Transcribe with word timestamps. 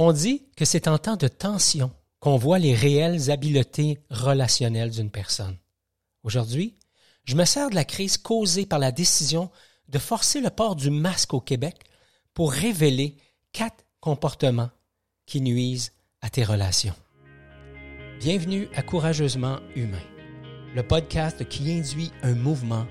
On 0.00 0.12
dit 0.12 0.44
que 0.56 0.64
c'est 0.64 0.86
en 0.86 0.96
temps 0.96 1.16
de 1.16 1.26
tension 1.26 1.90
qu'on 2.20 2.36
voit 2.36 2.60
les 2.60 2.72
réelles 2.72 3.32
habiletés 3.32 3.98
relationnelles 4.10 4.92
d'une 4.92 5.10
personne. 5.10 5.56
Aujourd'hui, 6.22 6.76
je 7.24 7.34
me 7.34 7.44
sers 7.44 7.68
de 7.68 7.74
la 7.74 7.84
crise 7.84 8.16
causée 8.16 8.64
par 8.64 8.78
la 8.78 8.92
décision 8.92 9.50
de 9.88 9.98
forcer 9.98 10.40
le 10.40 10.50
port 10.50 10.76
du 10.76 10.90
masque 10.90 11.34
au 11.34 11.40
Québec 11.40 11.80
pour 12.32 12.52
révéler 12.52 13.16
quatre 13.52 13.84
comportements 13.98 14.70
qui 15.26 15.40
nuisent 15.40 15.90
à 16.20 16.30
tes 16.30 16.44
relations. 16.44 16.94
Bienvenue 18.20 18.68
à 18.76 18.82
Courageusement 18.82 19.58
Humain, 19.74 19.98
le 20.76 20.86
podcast 20.86 21.44
qui 21.48 21.72
induit 21.72 22.12
un 22.22 22.36
mouvement, 22.36 22.86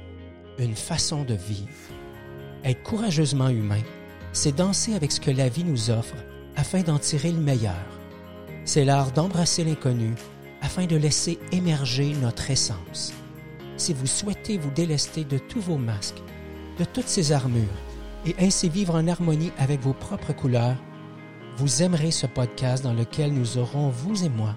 une 0.59 0.75
façon 0.75 1.23
de 1.23 1.35
vivre. 1.35 1.71
Être 2.65 2.83
courageusement 2.83 3.47
humain, 3.47 3.83
c'est 4.33 4.57
danser 4.57 4.93
avec 4.93 5.13
ce 5.13 5.21
que 5.21 5.31
la 5.31 5.47
vie 5.47 5.63
nous 5.63 5.89
offre 5.89 6.17
afin 6.57 6.81
d'en 6.81 6.99
tirer 6.99 7.31
le 7.31 7.39
meilleur. 7.39 7.85
C'est 8.65 8.83
l'art 8.83 9.11
d'embrasser 9.11 9.63
l'inconnu 9.63 10.13
afin 10.61 10.85
de 10.85 10.97
laisser 10.97 11.39
émerger 11.53 12.13
notre 12.21 12.51
essence. 12.51 13.13
Si 13.77 13.93
vous 13.93 14.07
souhaitez 14.07 14.57
vous 14.57 14.71
délester 14.71 15.23
de 15.23 15.37
tous 15.37 15.61
vos 15.61 15.77
masques, 15.77 16.21
de 16.79 16.83
toutes 16.83 17.07
ces 17.07 17.31
armures, 17.31 17.63
et 18.25 18.35
ainsi 18.39 18.67
vivre 18.67 18.95
en 18.95 19.07
harmonie 19.07 19.51
avec 19.57 19.79
vos 19.79 19.93
propres 19.93 20.33
couleurs, 20.33 20.75
vous 21.57 21.81
aimerez 21.81 22.11
ce 22.11 22.27
podcast 22.27 22.83
dans 22.83 22.93
lequel 22.93 23.33
nous 23.33 23.57
aurons, 23.57 23.89
vous 23.89 24.25
et 24.25 24.29
moi, 24.29 24.55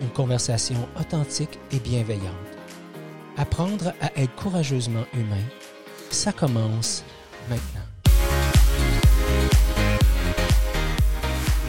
une 0.00 0.10
conversation 0.10 0.88
authentique 0.98 1.58
et 1.70 1.78
bienveillante. 1.78 2.26
Apprendre 3.36 3.92
à 4.00 4.10
être 4.20 4.34
courageusement 4.34 5.04
humain, 5.14 5.44
ça 6.10 6.32
commence 6.32 7.04
maintenant. 7.48 7.91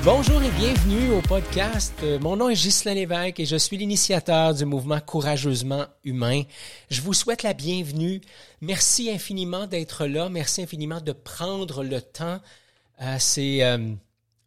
Bonjour 0.05 0.43
et 0.43 0.51
bienvenue 0.51 1.11
au 1.11 1.21
podcast. 1.21 1.93
Mon 2.19 2.35
nom 2.35 2.49
est 2.49 2.55
Ghislain 2.55 2.93
Lévesque 2.93 3.39
et 3.39 3.45
je 3.45 3.55
suis 3.55 3.77
l'initiateur 3.77 4.53
du 4.53 4.65
mouvement 4.65 4.99
Courageusement 4.99 5.85
Humain. 6.03 6.43
Je 6.89 6.99
vous 6.99 7.13
souhaite 7.13 7.41
la 7.41 7.53
bienvenue. 7.53 8.19
Merci 8.59 9.09
infiniment 9.09 9.65
d'être 9.65 10.05
là. 10.05 10.27
Merci 10.27 10.63
infiniment 10.63 10.99
de 10.99 11.13
prendre 11.13 11.85
le 11.85 12.01
temps. 12.01 12.41
Euh, 13.01 13.15
c'est 13.17 13.63
euh, 13.63 13.93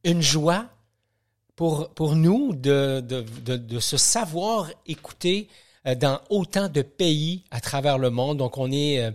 une 0.04 0.20
joie 0.20 0.66
pour, 1.54 1.88
nous 2.14 2.54
de, 2.54 3.02
se 3.80 3.96
savoir 3.96 4.70
écouter 4.86 5.48
euh, 5.86 5.94
dans 5.94 6.20
autant 6.28 6.68
de 6.68 6.82
pays 6.82 7.44
à 7.50 7.62
travers 7.62 7.96
le 7.96 8.10
monde. 8.10 8.36
Donc, 8.36 8.58
on 8.58 8.70
est 8.70 9.10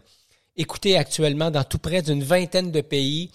écouté 0.58 0.98
actuellement 0.98 1.52
dans 1.52 1.64
tout 1.64 1.78
près 1.78 2.02
d'une 2.02 2.24
vingtaine 2.24 2.72
de 2.72 2.82
pays 2.82 3.30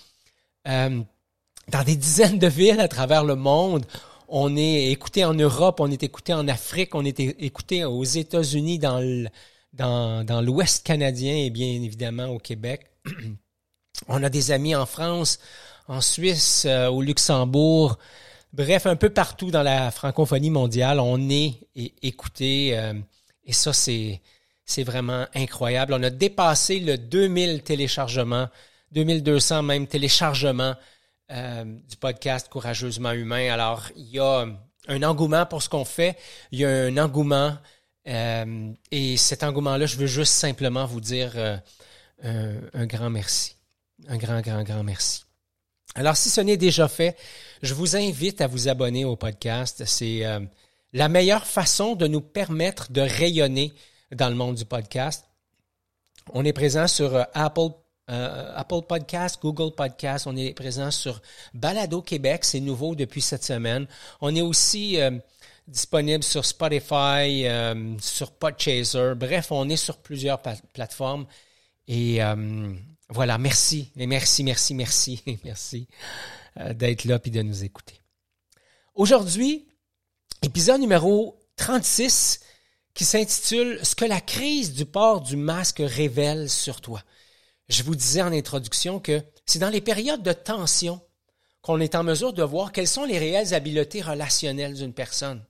dans 1.70 1.83
des 1.83 1.97
dizaines 1.97 2.39
de 2.39 2.47
villes 2.47 2.81
à 2.81 2.89
travers 2.89 3.25
le 3.25 3.34
monde. 3.34 3.84
On 4.28 4.56
est 4.56 4.91
écouté 4.91 5.25
en 5.25 5.34
Europe, 5.34 5.81
on 5.81 5.91
est 5.91 6.03
écouté 6.03 6.33
en 6.33 6.48
Afrique, 6.48 6.95
on 6.95 7.05
est 7.05 7.20
écouté 7.20 7.84
aux 7.84 8.05
États-Unis, 8.05 8.78
dans 8.78 10.41
l'Ouest 10.42 10.84
canadien 10.84 11.37
et 11.37 11.50
bien 11.50 11.69
évidemment 11.69 12.27
au 12.27 12.39
Québec. 12.39 12.87
on 14.09 14.22
a 14.22 14.28
des 14.28 14.50
amis 14.50 14.75
en 14.75 14.87
France, 14.87 15.39
en 15.89 16.00
Suisse, 16.00 16.64
euh, 16.67 16.89
au 16.89 17.03
Luxembourg. 17.03 17.98
Bref, 18.53 18.87
un 18.87 18.97
peu 18.97 19.11
partout 19.11 19.50
dans 19.50 19.62
la 19.62 19.91
francophonie 19.91 20.50
mondiale, 20.50 20.98
on 20.98 21.28
est 21.28 21.61
écouté. 22.03 22.77
Euh, 22.77 22.94
et 23.44 23.53
ça, 23.53 23.72
c'est, 23.72 24.20
c'est 24.64 24.83
vraiment 24.83 25.27
incroyable. 25.34 25.94
On 25.94 26.03
a 26.03 26.11
dépassé 26.11 26.81
le 26.81 26.98
2000 26.98 27.62
téléchargements, 27.62 28.48
2200 28.92 29.62
même 29.62 29.87
téléchargements 29.87 30.75
euh, 31.33 31.65
du 31.65 31.97
podcast 31.97 32.49
Courageusement 32.49 33.11
Humain. 33.11 33.53
Alors, 33.53 33.89
il 33.97 34.07
y 34.11 34.21
a 34.21 34.47
un 34.87 35.03
engouement 35.03 35.45
pour 35.45 35.61
ce 35.61 35.69
qu'on 35.69 35.85
fait. 35.85 36.17
Il 36.53 36.61
y 36.61 36.65
a 36.65 36.69
un 36.69 36.97
engouement. 36.99 37.59
Euh, 38.07 38.73
et 38.93 39.17
cet 39.17 39.43
engouement-là, 39.43 39.87
je 39.87 39.97
veux 39.97 40.07
juste 40.07 40.35
simplement 40.35 40.87
vous 40.87 41.00
dire 41.00 41.33
euh, 41.34 42.61
un, 42.73 42.87
grand 42.87 43.11
merci. 43.11 43.56
Un 44.06 44.19
grand, 44.19 44.41
grand, 44.41 44.62
grand 44.62 44.84
merci. 44.84 45.25
Alors, 45.97 46.17
si 46.17 46.31
ce 46.31 46.41
n'est 46.41 46.56
déjà 46.56 46.87
fait, 46.87 47.17
je 47.61 47.75
vous 47.75 47.97
invite 47.97 48.41
à 48.41 48.47
vous 48.47 48.69
abonner 48.69 49.05
au 49.05 49.17
podcast. 49.17 49.84
C'est 49.84 50.23
la 50.93 51.09
meilleure 51.09 51.47
façon 51.47 51.97
de 51.97 52.06
nous 52.06 52.21
permettre 52.21 52.93
de 52.93 53.00
rayonner 53.00 53.73
dans 54.12 54.29
le 54.29 54.37
monde 54.37 54.55
du 54.55 54.65
podcast. 54.65 55.25
On 56.33 56.45
est 56.45 56.53
présent 56.53 56.87
sur 56.87 57.27
Apple 57.34 57.71
euh, 58.09 58.53
Apple 58.55 58.83
Podcast, 58.89 59.39
Google 59.43 59.75
Podcast, 59.75 60.28
on 60.28 60.37
est 60.37 60.53
présent 60.55 60.93
sur 60.93 61.21
Balado 61.55 62.03
Québec, 62.03 62.44
c'est 62.44 62.61
nouveau 62.61 62.94
depuis 62.94 63.21
cette 63.21 63.43
semaine. 63.43 63.89
On 64.21 64.34
est 64.37 64.43
aussi 64.43 65.00
euh, 65.00 65.11
disponible 65.67 66.22
sur 66.22 66.44
Spotify, 66.44 67.47
euh, 67.47 67.99
sur 67.99 68.31
Podchaser. 68.31 69.15
Bref, 69.17 69.50
on 69.50 69.69
est 69.69 69.77
sur 69.77 69.97
plusieurs 69.99 70.41
plateformes. 70.72 71.27
Et 71.89 72.21
voilà, 73.09 73.39
merci, 73.39 73.93
merci, 73.97 74.44
merci, 74.44 74.75
merci, 74.75 75.41
merci 75.44 75.88
d'être 76.75 77.05
là 77.05 77.19
et 77.25 77.31
de 77.31 77.43
nous 77.43 77.65
écouter. 77.65 78.00
Aujourd'hui, 78.94 79.67
épisode 80.43 80.81
numéro 80.81 81.41
36 81.56 82.41
qui 82.94 83.05
s'intitule 83.05 83.81
Ce 83.83 83.94
que 83.94 84.05
la 84.05 84.21
crise 84.21 84.73
du 84.73 84.87
port 84.87 85.21
du 85.21 85.37
masque 85.37 85.83
révèle 85.84 86.49
sur 86.49 86.81
toi. 86.81 87.03
Je 87.69 87.82
vous 87.82 87.97
disais 87.97 88.22
en 88.22 88.32
introduction 88.32 89.00
que 89.00 89.22
c'est 89.44 89.59
dans 89.59 89.71
les 89.71 89.81
périodes 89.81 90.22
de 90.22 90.32
tension 90.32 91.00
qu'on 91.62 91.81
est 91.81 91.97
en 91.97 92.04
mesure 92.04 92.32
de 92.32 92.44
voir 92.44 92.71
quelles 92.71 92.87
sont 92.87 93.04
les 93.04 93.19
réelles 93.19 93.53
habiletés 93.53 94.00
relationnelles 94.00 94.75
d'une 94.75 94.93
personne. 94.93 95.44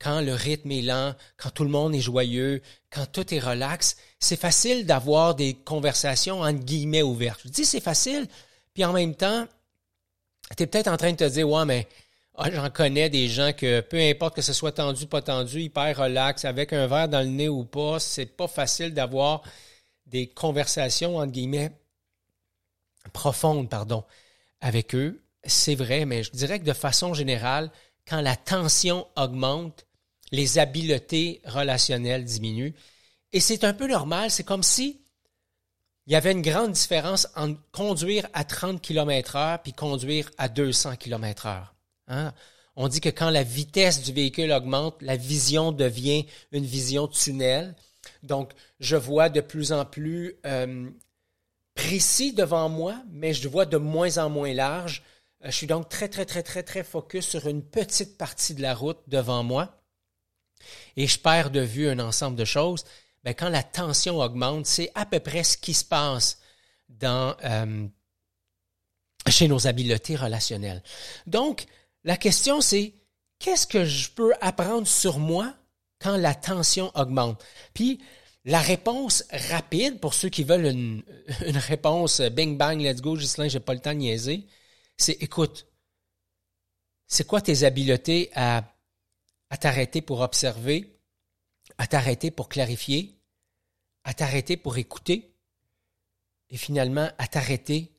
Quand 0.00 0.20
le 0.20 0.34
rythme 0.34 0.72
est 0.72 0.82
lent, 0.82 1.14
quand 1.36 1.50
tout 1.50 1.62
le 1.62 1.70
monde 1.70 1.94
est 1.94 2.00
joyeux, 2.00 2.60
quand 2.90 3.06
tout 3.06 3.32
est 3.32 3.38
relax, 3.38 3.96
c'est 4.18 4.38
facile 4.38 4.84
d'avoir 4.84 5.36
des 5.36 5.54
conversations 5.54 6.40
entre 6.40 6.64
guillemets 6.64 7.02
ouvertes. 7.02 7.40
Je 7.44 7.50
dis 7.50 7.64
c'est 7.64 7.80
facile, 7.80 8.26
puis 8.74 8.84
en 8.84 8.92
même 8.92 9.14
temps, 9.14 9.46
tu 10.56 10.64
es 10.64 10.66
peut-être 10.66 10.88
en 10.88 10.96
train 10.96 11.12
de 11.12 11.16
te 11.16 11.28
dire, 11.28 11.48
ouais, 11.48 11.64
mais 11.64 11.86
ah, 12.36 12.50
j'en 12.50 12.68
connais 12.68 13.08
des 13.08 13.28
gens 13.28 13.52
que 13.52 13.80
peu 13.80 14.00
importe 14.00 14.34
que 14.34 14.42
ce 14.42 14.52
soit 14.52 14.72
tendu, 14.72 15.06
pas 15.06 15.22
tendu, 15.22 15.60
hyper 15.60 15.96
relax, 15.96 16.44
avec 16.44 16.72
un 16.72 16.88
verre 16.88 17.08
dans 17.08 17.20
le 17.20 17.28
nez 17.28 17.48
ou 17.48 17.64
pas, 17.64 18.00
c'est 18.00 18.26
pas 18.26 18.48
facile 18.48 18.92
d'avoir 18.92 19.42
des 20.06 20.26
conversations, 20.26 21.16
entre 21.16 21.32
guillemets, 21.32 21.72
profondes, 23.12 23.68
pardon, 23.68 24.04
avec 24.60 24.94
eux. 24.94 25.22
C'est 25.44 25.74
vrai, 25.74 26.04
mais 26.04 26.22
je 26.22 26.30
dirais 26.30 26.58
que 26.58 26.64
de 26.64 26.72
façon 26.72 27.14
générale, 27.14 27.70
quand 28.06 28.20
la 28.20 28.36
tension 28.36 29.06
augmente, 29.16 29.86
les 30.30 30.58
habiletés 30.58 31.40
relationnelles 31.44 32.24
diminuent. 32.24 32.74
Et 33.32 33.40
c'est 33.40 33.64
un 33.64 33.74
peu 33.74 33.86
normal, 33.86 34.30
c'est 34.30 34.44
comme 34.44 34.62
si 34.62 35.00
il 36.06 36.12
y 36.12 36.16
avait 36.16 36.32
une 36.32 36.42
grande 36.42 36.72
différence 36.72 37.28
entre 37.34 37.58
conduire 37.72 38.28
à 38.34 38.44
30 38.44 38.82
km 38.82 39.36
heure 39.36 39.62
puis 39.62 39.72
conduire 39.72 40.30
à 40.36 40.48
200 40.48 40.96
km 40.96 41.46
heure. 41.46 41.74
Hein? 42.08 42.34
On 42.76 42.88
dit 42.88 43.00
que 43.00 43.08
quand 43.08 43.30
la 43.30 43.42
vitesse 43.42 44.02
du 44.02 44.12
véhicule 44.12 44.52
augmente, 44.52 45.00
la 45.00 45.16
vision 45.16 45.72
devient 45.72 46.26
une 46.52 46.64
vision 46.64 47.08
tunnel. 47.08 47.74
Donc, 48.22 48.52
je 48.80 48.96
vois 48.96 49.28
de 49.28 49.40
plus 49.40 49.72
en 49.72 49.84
plus 49.84 50.36
euh, 50.46 50.90
précis 51.74 52.32
devant 52.32 52.68
moi, 52.68 52.96
mais 53.10 53.34
je 53.34 53.48
vois 53.48 53.66
de 53.66 53.76
moins 53.76 54.18
en 54.18 54.30
moins 54.30 54.52
large. 54.52 55.02
Euh, 55.44 55.50
je 55.50 55.56
suis 55.56 55.66
donc 55.66 55.88
très, 55.88 56.08
très, 56.08 56.24
très, 56.24 56.42
très, 56.42 56.62
très 56.62 56.84
focus 56.84 57.26
sur 57.26 57.46
une 57.46 57.62
petite 57.62 58.16
partie 58.16 58.54
de 58.54 58.62
la 58.62 58.74
route 58.74 59.00
devant 59.06 59.42
moi 59.42 59.80
et 60.96 61.06
je 61.06 61.18
perds 61.18 61.50
de 61.50 61.60
vue 61.60 61.88
un 61.88 61.98
ensemble 61.98 62.36
de 62.36 62.44
choses. 62.44 62.84
Ben, 63.22 63.34
quand 63.34 63.48
la 63.48 63.62
tension 63.62 64.20
augmente, 64.20 64.66
c'est 64.66 64.90
à 64.94 65.06
peu 65.06 65.20
près 65.20 65.44
ce 65.44 65.56
qui 65.56 65.74
se 65.74 65.84
passe 65.84 66.38
dans, 66.88 67.36
euh, 67.44 67.86
chez 69.28 69.48
nos 69.48 69.66
habiletés 69.66 70.16
relationnelles. 70.16 70.82
Donc, 71.26 71.66
la 72.04 72.16
question, 72.16 72.60
c'est 72.60 72.94
qu'est-ce 73.38 73.66
que 73.66 73.84
je 73.84 74.10
peux 74.10 74.34
apprendre 74.40 74.86
sur 74.86 75.18
moi 75.18 75.54
quand 76.04 76.18
la 76.18 76.34
tension 76.34 76.92
augmente. 76.94 77.42
Puis 77.72 77.98
la 78.44 78.60
réponse 78.60 79.24
rapide, 79.30 80.00
pour 80.00 80.12
ceux 80.12 80.28
qui 80.28 80.44
veulent 80.44 80.66
une, 80.66 81.02
réponse 81.56 82.20
bing 82.20 82.58
bang, 82.58 82.78
let's 82.78 83.00
go, 83.00 83.16
Gislain, 83.16 83.48
j'ai 83.48 83.58
pas 83.58 83.72
le 83.72 83.80
temps 83.80 83.94
de 83.94 83.98
niaiser, 83.98 84.46
c'est 84.98 85.22
écoute, 85.22 85.66
c'est 87.06 87.26
quoi 87.26 87.40
tes 87.40 87.64
habiletés 87.64 88.30
à, 88.34 88.70
à 89.48 89.56
t'arrêter 89.56 90.02
pour 90.02 90.20
observer, 90.20 91.00
à 91.78 91.86
t'arrêter 91.86 92.30
pour 92.30 92.50
clarifier, 92.50 93.18
à 94.04 94.12
t'arrêter 94.12 94.58
pour 94.58 94.76
écouter, 94.76 95.34
et 96.50 96.58
finalement 96.58 97.08
à 97.16 97.26
t'arrêter 97.28 97.92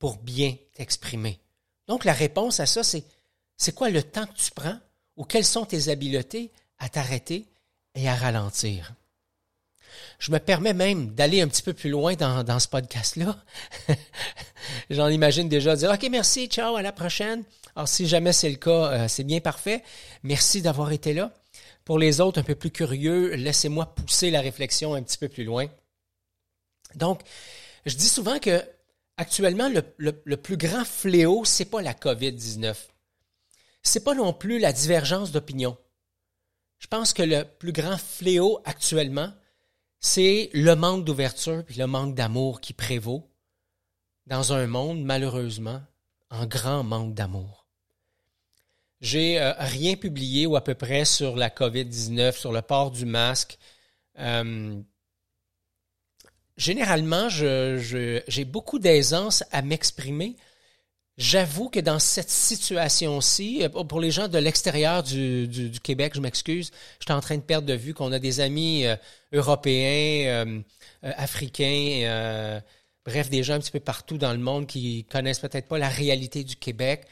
pour 0.00 0.16
bien 0.16 0.56
t'exprimer? 0.74 1.38
Donc 1.86 2.04
la 2.04 2.12
réponse 2.12 2.58
à 2.58 2.66
ça, 2.66 2.82
c'est 2.82 3.04
c'est 3.56 3.74
quoi 3.74 3.90
le 3.90 4.02
temps 4.02 4.26
que 4.26 4.34
tu 4.34 4.50
prends 4.50 4.80
ou 5.14 5.24
quelles 5.24 5.44
sont 5.44 5.64
tes 5.64 5.88
habiletés 5.88 6.50
à 6.78 6.88
t'arrêter 6.88 7.51
et 7.94 8.08
à 8.08 8.14
ralentir. 8.14 8.94
Je 10.18 10.30
me 10.30 10.38
permets 10.38 10.74
même 10.74 11.14
d'aller 11.14 11.40
un 11.40 11.48
petit 11.48 11.62
peu 11.62 11.72
plus 11.72 11.90
loin 11.90 12.14
dans, 12.14 12.58
ce 12.58 12.68
podcast-là. 12.68 13.36
J'en 14.90 15.08
imagine 15.08 15.48
déjà 15.48 15.74
dire 15.74 15.90
OK, 15.90 16.06
merci, 16.10 16.46
ciao, 16.46 16.76
à 16.76 16.82
la 16.82 16.92
prochaine. 16.92 17.44
Alors, 17.74 17.88
si 17.88 18.06
jamais 18.06 18.32
c'est 18.32 18.50
le 18.50 18.56
cas, 18.56 18.92
euh, 18.92 19.08
c'est 19.08 19.24
bien 19.24 19.40
parfait. 19.40 19.82
Merci 20.22 20.62
d'avoir 20.62 20.92
été 20.92 21.12
là. 21.12 21.32
Pour 21.84 21.98
les 21.98 22.20
autres 22.20 22.38
un 22.38 22.44
peu 22.44 22.54
plus 22.54 22.70
curieux, 22.70 23.34
laissez-moi 23.34 23.94
pousser 23.94 24.30
la 24.30 24.40
réflexion 24.40 24.94
un 24.94 25.02
petit 25.02 25.18
peu 25.18 25.28
plus 25.28 25.44
loin. 25.44 25.66
Donc, 26.94 27.22
je 27.84 27.96
dis 27.96 28.08
souvent 28.08 28.38
que 28.38 28.62
actuellement, 29.16 29.68
le, 29.68 29.82
le 30.24 30.36
plus 30.36 30.56
grand 30.56 30.84
fléau, 30.84 31.44
c'est 31.44 31.64
pas 31.64 31.82
la 31.82 31.94
COVID-19. 31.94 32.76
C'est 33.82 34.04
pas 34.04 34.14
non 34.14 34.32
plus 34.32 34.60
la 34.60 34.72
divergence 34.72 35.32
d'opinion. 35.32 35.76
Je 36.82 36.88
pense 36.88 37.12
que 37.12 37.22
le 37.22 37.44
plus 37.44 37.70
grand 37.70 37.96
fléau 37.96 38.60
actuellement, 38.64 39.32
c'est 40.00 40.50
le 40.52 40.74
manque 40.74 41.04
d'ouverture 41.04 41.62
et 41.68 41.74
le 41.74 41.86
manque 41.86 42.16
d'amour 42.16 42.60
qui 42.60 42.72
prévaut 42.72 43.30
dans 44.26 44.52
un 44.52 44.66
monde, 44.66 45.04
malheureusement, 45.04 45.80
en 46.28 46.44
grand 46.44 46.82
manque 46.82 47.14
d'amour. 47.14 47.68
J'ai 49.00 49.40
euh, 49.40 49.52
rien 49.58 49.94
publié 49.94 50.44
ou 50.44 50.56
à 50.56 50.64
peu 50.64 50.74
près 50.74 51.04
sur 51.04 51.36
la 51.36 51.50
COVID-19, 51.50 52.36
sur 52.36 52.50
le 52.50 52.62
port 52.62 52.90
du 52.90 53.06
masque. 53.06 53.58
Euh, 54.18 54.82
généralement, 56.56 57.28
j'ai 57.28 58.44
beaucoup 58.44 58.80
d'aisance 58.80 59.44
à 59.52 59.62
m'exprimer 59.62 60.34
J'avoue 61.18 61.68
que 61.68 61.78
dans 61.78 61.98
cette 61.98 62.30
situation-ci, 62.30 63.62
euh, 63.62 63.68
pour 63.68 64.00
les 64.00 64.10
gens 64.10 64.28
de 64.28 64.38
l'extérieur 64.38 65.02
du, 65.02 65.70
Québec, 65.82 66.12
je 66.14 66.20
m'excuse, 66.20 66.70
je 67.00 67.04
suis 67.04 67.12
en 67.12 67.20
train 67.20 67.36
de 67.36 67.42
perdre 67.42 67.66
de 67.66 67.74
vue 67.74 67.92
qu'on 67.92 68.12
a 68.12 68.18
des 68.18 68.40
amis 68.40 68.86
euh, 68.86 68.96
européens, 69.32 70.46
euh, 70.46 70.62
africains, 71.02 72.62
bref, 73.04 73.28
des 73.28 73.42
gens 73.42 73.54
un 73.54 73.60
petit 73.60 73.72
peu 73.72 73.80
partout 73.80 74.16
dans 74.16 74.32
le 74.32 74.38
monde 74.38 74.66
qui 74.66 75.04
connaissent 75.10 75.40
peut-être 75.40 75.68
pas 75.68 75.78
la 75.78 75.88
réalité 75.88 76.44
du 76.44 76.56
Québec. 76.56 77.04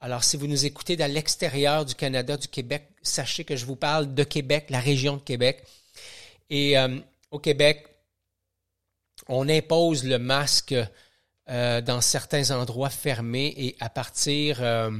Alors, 0.00 0.24
si 0.24 0.36
vous 0.36 0.48
nous 0.48 0.64
écoutez 0.66 0.96
dans 0.96 1.10
l'extérieur 1.10 1.84
du 1.84 1.94
Canada, 1.94 2.36
du 2.36 2.48
Québec, 2.48 2.88
sachez 3.02 3.44
que 3.44 3.54
je 3.56 3.66
vous 3.66 3.76
parle 3.76 4.14
de 4.14 4.24
Québec, 4.24 4.66
la 4.70 4.80
région 4.80 5.16
de 5.16 5.22
Québec. 5.22 5.62
Et 6.50 6.76
au 7.30 7.38
Québec, 7.38 7.86
on 9.28 9.48
impose 9.48 10.04
le 10.04 10.18
masque 10.18 10.74
euh, 11.50 11.80
dans 11.82 12.00
certains 12.00 12.50
endroits 12.50 12.90
fermés 12.90 13.52
et 13.56 13.76
à 13.80 13.90
partir 13.90 14.62
euh, 14.62 14.90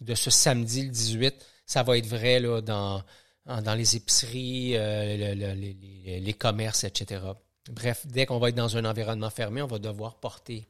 de 0.00 0.14
ce 0.16 0.28
samedi 0.28 0.82
le 0.82 0.90
18, 0.90 1.34
ça 1.66 1.84
va 1.84 1.96
être 1.98 2.06
vrai 2.06 2.40
là, 2.40 2.60
dans, 2.60 3.02
dans 3.46 3.74
les 3.74 3.94
épiceries, 3.94 4.76
euh, 4.76 5.34
les, 5.34 6.34
commerces, 6.34 6.82
etc. 6.82 7.22
Bref, 7.70 8.06
dès 8.06 8.26
qu'on 8.26 8.38
va 8.38 8.48
être 8.48 8.56
dans 8.56 8.76
un 8.76 8.84
environnement 8.84 9.30
fermé, 9.30 9.62
on 9.62 9.68
va 9.68 9.78
devoir 9.78 10.16
porter 10.16 10.66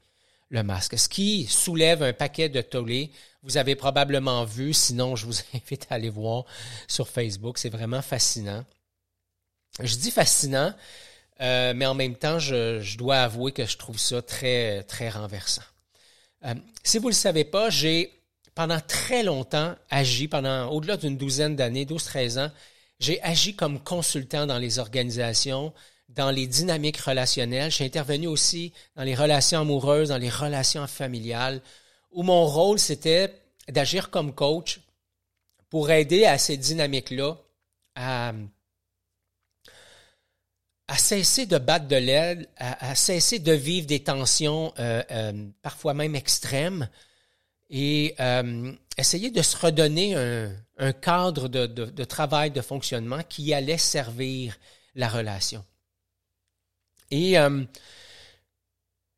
le 0.50 0.62
masque. 0.62 0.98
Ce 0.98 1.08
qui 1.08 1.46
soulève 1.46 2.02
un 2.02 2.12
paquet 2.12 2.50
de 2.50 2.60
tollés. 2.60 3.10
Vous 3.42 3.56
avez 3.56 3.76
probablement 3.76 4.44
vu, 4.44 4.74
sinon 4.74 5.16
je 5.16 5.24
vous 5.24 5.38
invite 5.54 5.86
à 5.88 5.94
aller 5.94 6.10
voir 6.10 6.44
sur 6.86 7.08
Facebook. 7.08 7.56
C'est 7.56 7.70
vraiment 7.70 8.02
fascinant. 8.02 8.64
Je 9.80 9.96
dis 9.96 10.10
fascinant 10.10 10.74
euh, 11.40 11.74
mais 11.74 11.86
en 11.86 11.94
même 11.94 12.14
temps, 12.14 12.38
je, 12.38 12.96
dois 12.96 13.18
avouer 13.18 13.52
que 13.52 13.66
je 13.66 13.76
trouve 13.76 13.98
ça 13.98 14.22
très, 14.22 14.82
très 14.84 15.10
renversant. 15.10 15.62
Euh, 16.44 16.54
si 16.82 16.98
vous 16.98 17.04
ne 17.04 17.10
le 17.10 17.16
savez 17.16 17.44
pas, 17.44 17.70
j'ai 17.70 18.12
pendant 18.54 18.80
très 18.80 19.22
longtemps 19.22 19.74
agi, 19.90 20.28
pendant 20.28 20.68
au-delà 20.70 20.96
d'une 20.96 21.16
douzaine 21.16 21.56
d'années, 21.56 21.84
12-13 21.84 22.46
ans, 22.46 22.50
j'ai 23.00 23.20
agi 23.22 23.54
comme 23.54 23.80
consultant 23.80 24.46
dans 24.46 24.58
les 24.58 24.78
organisations, 24.78 25.74
dans 26.08 26.30
les 26.30 26.46
dynamiques 26.46 26.96
relationnelles. 26.96 27.70
J'ai 27.70 27.84
intervenu 27.84 28.26
aussi 28.26 28.72
dans 28.94 29.02
les 29.02 29.14
relations 29.14 29.60
amoureuses, 29.60 30.08
dans 30.08 30.16
les 30.18 30.30
relations 30.30 30.86
familiales, 30.86 31.60
où 32.12 32.22
mon 32.22 32.46
rôle, 32.46 32.78
c'était 32.78 33.34
d'agir 33.68 34.08
comme 34.08 34.34
coach 34.34 34.80
pour 35.68 35.90
aider 35.90 36.24
à 36.24 36.38
ces 36.38 36.56
dynamiques-là 36.56 37.36
à 37.94 38.32
à 40.88 40.96
cesser 40.96 41.46
de 41.46 41.58
battre 41.58 41.88
de 41.88 41.96
l'aile, 41.96 42.46
à, 42.56 42.94
cesser 42.94 43.38
de 43.38 43.52
vivre 43.52 43.86
des 43.86 44.00
tensions 44.00 44.72
euh, 44.78 45.02
euh, 45.10 45.48
parfois 45.62 45.94
même 45.94 46.14
extrêmes 46.14 46.88
et 47.70 48.14
euh, 48.20 48.72
essayer 48.96 49.30
de 49.30 49.42
se 49.42 49.56
redonner 49.56 50.14
un, 50.78 50.92
cadre 50.92 51.48
de, 51.48 51.66
de, 51.66 52.04
travail, 52.04 52.52
de 52.52 52.60
fonctionnement 52.60 53.22
qui 53.28 53.52
allait 53.52 53.78
servir 53.78 54.56
la 54.94 55.08
relation. 55.08 55.64
Et 57.10 57.34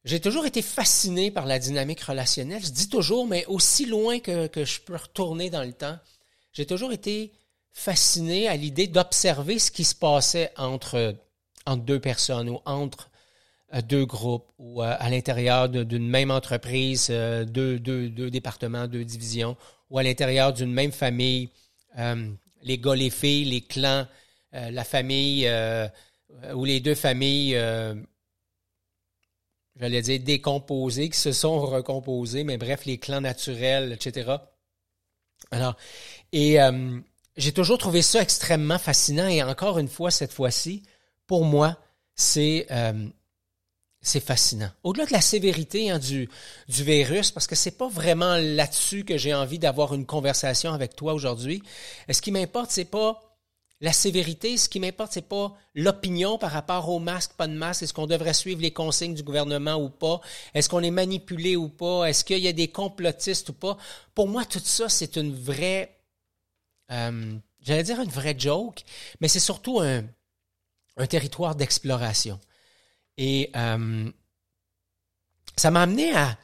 j'ai 0.05 0.21
toujours 0.21 0.47
été 0.47 0.63
fasciné 0.63 1.31
par 1.31 1.45
la 1.45 1.59
dynamique 1.59 2.01
relationnelle. 2.01 2.65
Je 2.65 2.71
dis 2.71 2.89
toujours, 2.89 3.27
mais 3.27 3.45
aussi 3.47 3.85
loin 3.85 4.19
que, 4.21 4.47
que 4.47 4.65
je 4.65 4.81
peux 4.81 4.97
retourner 4.97 5.51
dans 5.51 5.63
le 5.63 5.75
temps, 5.75 5.99
j'ai 6.55 6.65
toujours 6.65 6.93
été 6.93 7.33
fasciné 7.73 8.49
à 8.49 8.57
l'idée 8.57 8.87
d'observer 8.87 9.59
ce 9.59 9.71
qui 9.71 9.85
se 9.85 9.95
passait 9.95 10.53
entre 10.57 11.15
entre 11.69 11.85
deux 11.85 12.01
personnes 12.01 12.49
ou 12.49 12.61
entre 12.65 13.11
euh, 13.75 13.83
deux 13.83 14.07
groupes 14.07 14.49
ou 14.59 14.83
euh, 14.83 14.97
à 14.99 15.11
l'intérieur 15.11 15.69
d'une 15.69 16.09
même 16.09 16.31
entreprise, 16.31 17.09
euh, 17.11 17.45
deux, 17.45 17.79
deux, 17.79 18.09
deux, 18.09 18.31
départements, 18.31 18.89
deux 18.89 19.05
divisions, 19.05 19.57
ou 19.91 19.99
à 19.99 20.03
l'intérieur 20.03 20.53
d'une 20.55 20.73
même 20.73 20.93
famille, 20.93 21.51
les 22.63 22.79
gars, 22.79 22.95
les 22.95 23.11
filles, 23.11 23.45
les 23.47 23.61
clans, 23.63 24.07
la 24.53 24.85
famille 24.85 25.51
ou 26.55 26.65
les 26.65 26.81
deux 26.81 26.95
familles, 26.95 27.59
j'allais 29.81 30.03
dire 30.03 30.21
décomposées, 30.21 31.09
qui 31.09 31.19
se 31.19 31.33
sont 31.33 31.59
recomposées, 31.61 32.45
mais 32.45 32.59
bref, 32.59 32.85
les 32.85 32.99
clans 32.99 33.23
naturels, 33.23 33.93
etc. 33.93 34.37
Alors, 35.51 35.77
et 36.33 36.59
j'ai 37.39 37.53
toujours 37.53 37.79
trouvé 37.79 38.03
ça 38.03 38.21
extrêmement 38.21 38.79
fascinant 38.79 39.27
et 39.27 39.43
encore 39.43 39.79
une 39.79 39.89
fois, 39.89 40.11
cette 40.11 40.33
fois-ci, 40.33 40.83
pour 41.29 41.45
moi, 41.45 41.77
c'est 42.17 42.67
euh, 42.73 43.09
c'est 44.01 44.21
fascinant. 44.21 44.71
Au-delà 44.83 45.07
de 45.07 45.13
la 45.13 45.21
sévérité 45.21 45.91
hein, 45.91 45.99
du, 45.99 46.29
du 46.69 46.83
virus, 46.83 47.31
parce 47.31 47.47
que 47.47 47.55
c'est 47.55 47.77
pas 47.77 47.89
vraiment 47.89 48.37
là-dessus 48.37 49.05
que 49.05 49.17
j'ai 49.17 49.35
envie 49.35 49.59
d'avoir 49.59 49.95
une 49.95 50.07
conversation 50.07 50.73
avec 50.73 50.97
toi 50.97 51.13
aujourd'hui. 51.15 51.63
Ce 52.11 52.21
qui 52.21 52.33
m'importe, 52.33 52.71
c'est 52.71 52.85
pas 52.85 53.23
la 53.81 53.93
sévérité, 53.93 54.57
ce 54.57 54.69
qui 54.69 54.81
m'importe, 54.81 55.13
c'est 55.13 55.29
pas 55.29 55.55
l'opinion 55.75 56.39
par 56.39 56.51
rapport 56.51 56.89
au 56.89 56.99
masque, 56.99 57.33
pas 57.37 57.47
de 57.47 57.53
masque. 57.53 57.83
Est-ce 57.83 57.93
qu'on 57.93 58.07
devrait 58.07 58.35
suivre 58.35 58.61
les 58.61 58.73
consignes 58.73 59.15
du 59.15 59.23
gouvernement 59.23 59.77
ou 59.77 59.89
pas? 59.89 60.21
Est-ce 60.55 60.69
qu'on 60.69 60.83
est 60.83 60.91
manipulé 60.91 61.55
ou 61.57 61.69
pas? 61.69 62.07
Est-ce 62.07 62.25
qu'il 62.25 62.39
y 62.39 62.49
a 62.49 62.53
des 62.53 62.69
complotistes 62.69 63.51
ou 63.51 63.53
pas? 63.53 63.77
Pour 64.15 64.27
moi, 64.27 64.45
tout 64.45 64.61
ça, 64.61 64.89
c'est 64.89 65.17
une 65.17 65.35
vraie, 65.35 65.97
euh, 66.91 67.37
j'allais 67.61 67.85
dire 67.85 68.01
une 68.01 68.11
vraie 68.11 68.37
joke, 68.37 68.83
mais 69.21 69.29
c'est 69.29 69.39
surtout 69.39 69.81
un, 69.81 70.05
un 70.99 71.07
territoire 71.07 71.55
d'exploration. 71.55 72.39
Et 73.17 73.51
euh, 73.57 74.11
ça 75.57 75.71
m'a 75.71 75.83
amené 75.83 76.13
à, 76.15 76.37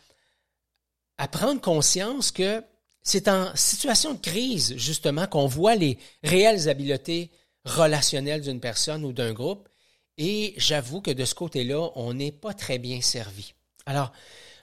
prendre 1.28 1.60
conscience 1.60 2.32
que 2.32 2.62
c'est 3.02 3.28
en 3.28 3.54
situation 3.54 4.14
de 4.14 4.20
crise, 4.20 4.76
justement, 4.76 5.26
qu'on 5.26 5.46
voit 5.46 5.74
les 5.74 5.98
réelles 6.22 6.68
habiletés 6.68 7.30
relationnelles 7.64 8.40
d'une 8.40 8.60
personne 8.60 9.04
ou 9.04 9.12
d'un 9.12 9.32
groupe. 9.32 9.68
Et 10.16 10.54
j'avoue 10.56 11.00
que 11.00 11.10
de 11.10 11.24
ce 11.24 11.34
côté-là, 11.34 11.90
on 11.96 12.14
n'est 12.14 12.32
pas 12.32 12.54
très 12.54 12.78
bien 12.78 13.00
servi. 13.00 13.52
Alors, 13.86 14.12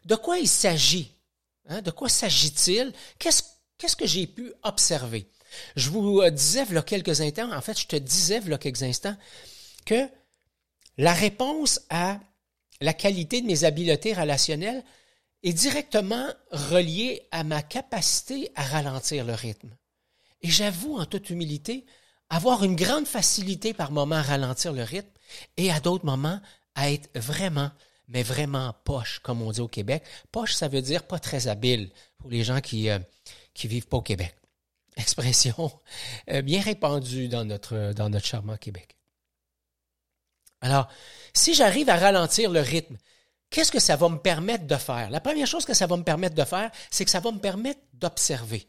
de 0.06 0.16
quoi 0.16 0.38
il 0.40 0.48
s'agit? 0.48 1.12
Hein? 1.68 1.82
De 1.82 1.92
quoi 1.92 2.10
s'agit-il? 2.10 2.94
Qu'est-ce, 3.20 3.96
que 3.96 4.08
j'ai 4.08 4.28
pu 4.28 4.52
observer? 4.64 5.28
Je 5.76 5.90
vous 5.90 6.22
disais, 6.30 6.66
il 6.70 6.76
y 6.76 6.78
a 6.78 6.82
quelques 6.82 7.22
instants, 7.22 7.52
en 7.54 7.62
fait, 7.62 7.80
je 7.80 7.88
te 7.88 7.96
disais, 7.96 8.42
il 8.44 8.50
y 8.50 8.54
a 8.54 8.58
quelques 8.58 8.84
instants, 8.84 9.16
que 9.86 10.10
la 10.98 11.14
réponse 11.14 11.82
à 11.90 12.20
la 12.82 12.94
qualité 12.94 13.42
de 13.42 13.48
mes 13.48 13.64
habiletés 13.64 14.14
relationnelles 14.14 14.84
est 15.44 15.54
directement 15.54 16.28
reliée 16.52 17.28
à 17.32 17.44
ma 17.44 17.62
capacité 17.62 18.52
à 18.56 18.64
ralentir 18.64 19.26
le 19.26 19.34
rythme. 19.34 19.76
Et 20.42 20.50
j'avoue 20.50 20.98
en 20.98 21.06
toute 21.06 21.30
humilité 21.30 21.86
avoir 22.30 22.64
une 22.64 22.76
grande 22.76 23.08
facilité 23.08 23.74
par 23.74 23.92
moments 23.92 24.16
à 24.16 24.22
ralentir 24.22 24.74
le 24.74 24.84
rythme 24.84 25.10
et 25.58 25.72
à 25.72 25.80
d'autres 25.80 26.06
moments 26.06 26.40
à 26.76 26.92
être 26.92 27.10
vraiment, 27.20 27.72
mais 28.08 28.24
vraiment 28.24 28.74
poche, 28.84 29.20
comme 29.20 29.42
on 29.42 29.52
dit 29.52 29.62
au 29.62 29.68
Québec. 29.68 30.04
Poche, 30.32 30.54
ça 30.54 30.68
veut 30.68 30.82
dire 30.82 31.04
pas 31.04 31.20
très 31.20 31.48
habile 31.48 31.90
pour 32.18 32.30
les 32.30 32.44
gens 32.44 32.62
qui 32.62 32.90
euh, 32.90 33.00
qui 33.54 33.68
vivent 33.68 33.88
pas 33.88 33.98
au 33.98 34.02
Québec. 34.02 34.36
Expression 34.98 35.72
euh, 36.30 36.42
bien 36.42 36.62
répandue 36.62 37.28
dans 37.28 37.46
notre 37.46 37.94
dans 37.94 38.10
notre 38.10 38.26
charmant 38.26 38.58
Québec. 38.58 38.96
Alors, 40.62 40.88
si 41.34 41.54
j'arrive 41.54 41.90
à 41.90 41.98
ralentir 41.98 42.52
le 42.52 42.62
rythme, 42.62 42.98
qu'est-ce 43.50 43.72
que 43.72 43.80
ça 43.80 43.96
va 43.96 44.10
me 44.10 44.20
permettre 44.20 44.66
de 44.66 44.76
faire? 44.76 45.10
La 45.10 45.20
première 45.20 45.48
chose 45.48 45.66
que 45.66 45.74
ça 45.74 45.88
va 45.88 45.98
me 45.98 46.04
permettre 46.04 46.36
de 46.36 46.44
faire, 46.44 46.72
c'est 46.90 47.06
que 47.06 47.12
ça 47.12 47.20
va 47.20 47.32
me 47.32 47.40
permettre 47.40 47.82
d'observer. 47.94 48.68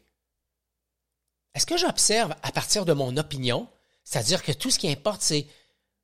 Est-ce 1.53 1.65
que 1.65 1.77
j'observe 1.77 2.35
à 2.41 2.51
partir 2.51 2.85
de 2.85 2.93
mon 2.93 3.15
opinion? 3.17 3.69
C'est-à-dire 4.03 4.43
que 4.43 4.51
tout 4.51 4.71
ce 4.71 4.79
qui 4.79 4.89
importe, 4.89 5.21
c'est 5.21 5.47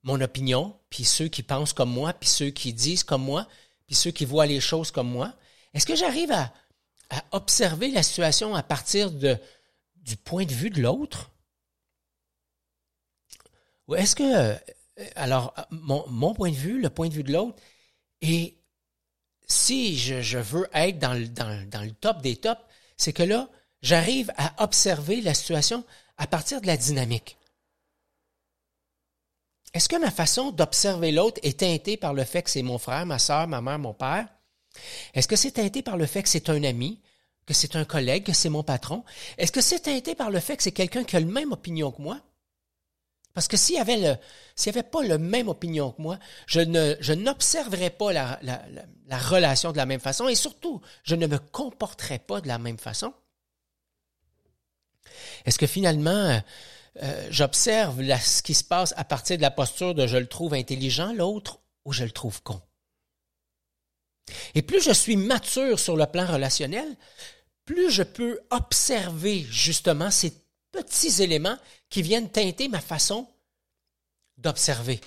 mon 0.03 0.22
opinion, 0.22 0.79
puis 0.89 1.03
ceux 1.03 1.27
qui 1.27 1.43
pensent 1.43 1.74
comme 1.74 1.91
moi, 1.91 2.13
puis 2.13 2.29
ceux 2.29 2.51
qui 2.51 2.74
disent 2.74 3.03
comme 3.03 3.24
moi, 3.24 3.48
puis 3.88 3.96
ceux 3.96 4.12
qui 4.12 4.25
voient 4.25 4.46
les 4.46 4.62
choses 4.62 4.91
comme 4.91 5.10
moi? 5.10 5.34
Est-ce 5.74 5.86
que 5.86 5.96
j'arrive 5.96 6.31
à, 6.31 6.53
observer 7.31 7.89
la 7.89 8.03
situation 8.03 8.53
à 8.53 8.62
partir 8.62 9.10
du 9.12 10.15
point 10.24 10.46
de 10.46 10.53
vue 10.53 10.69
de 10.69 10.79
l'autre? 10.79 11.31
Ou 13.88 13.96
est-ce 13.96 14.15
que, 14.15 14.55
alors, 15.15 15.53
mon, 15.72 16.06
mon, 16.08 16.34
point 16.34 16.51
de 16.51 16.56
vue, 16.56 16.82
le 16.82 16.89
point 16.89 17.08
de 17.08 17.13
vue 17.13 17.24
de 17.24 17.32
l'autre, 17.32 17.56
et 18.22 18.58
si 19.48 19.98
je, 19.98 20.38
veux 20.38 20.68
être 20.74 21.00
dans 21.00 21.13
le, 21.13 21.27
dans, 21.27 21.68
dans 21.70 21.82
le 21.82 21.91
top 21.91 22.22
des 22.22 22.36
tops, 22.36 22.62
c'est 22.98 23.13
que 23.13 23.24
là, 23.24 23.50
j'arrive 23.82 24.32
à 24.38 24.63
observer 24.63 25.22
la 25.22 25.34
situation 25.34 25.84
à 26.18 26.27
partir 26.27 26.62
de 26.62 26.68
la 26.68 26.77
dynamique. 26.77 27.38
Est-ce 29.74 29.88
que 29.88 29.96
ma 29.96 30.12
façon 30.12 30.51
d'observer 30.51 31.12
l'autre 31.12 31.39
est 31.44 31.60
teintée 31.60 31.96
par 31.96 32.13
le 32.13 32.24
fait 32.24 32.41
que 32.41 32.50
c'est 32.50 32.63
mon 32.63 32.77
frère, 32.77 33.06
ma 33.06 33.20
soeur, 33.20 33.48
ma 33.48 33.62
mère, 33.62 33.79
mon 33.79 33.94
père? 33.94 34.27
Est-ce 35.13 35.27
que 35.27 35.36
c'est 35.36 35.51
teinté 35.51 35.82
par 35.82 35.98
le 35.98 36.06
fait 36.06 36.24
que 36.24 36.29
c'est 36.29 36.50
un 36.50 36.63
ami, 36.63 37.01
que 37.46 37.53
c'est 37.53 37.75
un 37.75 37.86
collègue, 37.86 38.25
que 38.25 38.34
c'est 38.34 38.50
mon 38.50 38.63
patron? 38.63 39.03
Est-ce 39.38 39.51
que 39.51 39.62
c'est 39.62 39.82
teinté 39.82 40.15
par 40.15 40.32
le 40.32 40.39
fait 40.39 40.58
que 40.58 40.63
c'est 40.63 40.72
quelqu'un 40.72 41.03
qui 41.03 41.15
a 41.15 41.20
la 41.20 41.25
même 41.25 41.51
opinion 41.51 41.91
que 41.91 42.01
moi? 42.01 42.20
Parce 43.33 43.48
que 43.48 43.57
s'il 43.57 43.77
avait 43.77 44.19
avait 44.67 44.83
pas 44.83 45.03
la 45.03 45.17
même 45.17 45.48
opinion 45.48 45.91
que 45.91 46.01
moi, 46.01 46.19
je 46.48 46.59
ne, 46.59 46.95
je 47.00 47.13
n'observerais 47.13 47.91
pas 47.91 48.12
la, 48.12 48.39
la, 48.41 48.62
la, 49.07 49.17
relation 49.17 49.71
de 49.71 49.77
la 49.77 49.86
même 49.86 50.00
façon 50.00 50.27
et 50.27 50.36
surtout, 50.36 50.81
je 51.03 51.15
ne 51.15 51.27
me 51.27 51.38
comporterais 51.38 52.19
pas 52.19 52.41
de 52.41 52.48
la 52.48 52.57
même 52.57 52.77
façon. 52.77 53.13
Est-ce 55.45 55.57
que 55.57 55.67
finalement, 55.67 56.41
euh, 57.01 57.27
j'observe 57.29 58.01
ce 58.19 58.41
qui 58.41 58.53
se 58.53 58.63
passe 58.63 58.93
à 58.98 59.03
partir 59.03 59.38
de 59.38 59.41
la 59.41 59.51
posture 59.51 59.95
de 59.95 60.07
je 60.07 60.17
le 60.17 60.27
trouve 60.27 60.53
intelligent, 60.53 61.13
l'autre, 61.13 61.59
ou 61.86 61.93
je 61.93 62.03
le 62.03 62.12
trouve 62.12 62.41
con? 62.43 62.62
Et 64.55 64.62
plus 64.62 64.81
je 64.83 64.91
suis 64.91 65.15
mature 65.15 65.79
sur 65.79 65.95
le 65.95 66.05
plan 66.05 66.25
relationnel, 66.25 66.88
plus 67.65 67.89
je 67.91 68.03
peux 68.03 68.39
observer 68.50 69.45
justement 69.50 70.12
ces 70.12 70.33
petits 70.72 71.22
éléments 71.22 71.58
qui 71.90 72.02
viennent 72.02 72.30
teinter 72.30 72.68
ma 72.68 72.82
façon 72.82 73.28
d'observer 74.38 75.02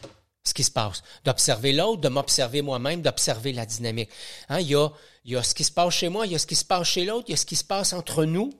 ce 0.44 0.54
qui 0.54 0.64
se 0.64 0.70
passe, 0.70 1.02
d'observer 1.24 1.72
l'autre, 1.72 2.00
de 2.00 2.08
m'observer 2.08 2.62
moi-même, 2.62 3.00
d'observer 3.00 3.52
la 3.52 3.64
dynamique. 3.64 4.10
Hein, 4.48 4.60
il, 4.60 4.68
y 4.68 4.74
a, 4.74 4.88
il 5.24 5.32
y 5.32 5.36
a 5.36 5.42
ce 5.42 5.54
qui 5.54 5.64
se 5.64 5.70
passe 5.70 5.94
chez 5.94 6.08
moi, 6.08 6.26
il 6.26 6.32
y 6.32 6.34
a 6.34 6.38
ce 6.38 6.46
qui 6.46 6.56
se 6.56 6.64
passe 6.64 6.88
chez 6.88 7.04
l'autre, 7.04 7.26
il 7.28 7.32
y 7.32 7.34
a 7.34 7.36
ce 7.36 7.46
qui 7.46 7.56
se 7.56 7.64
passe 7.64 7.92
entre 7.92 8.24
nous, 8.24 8.52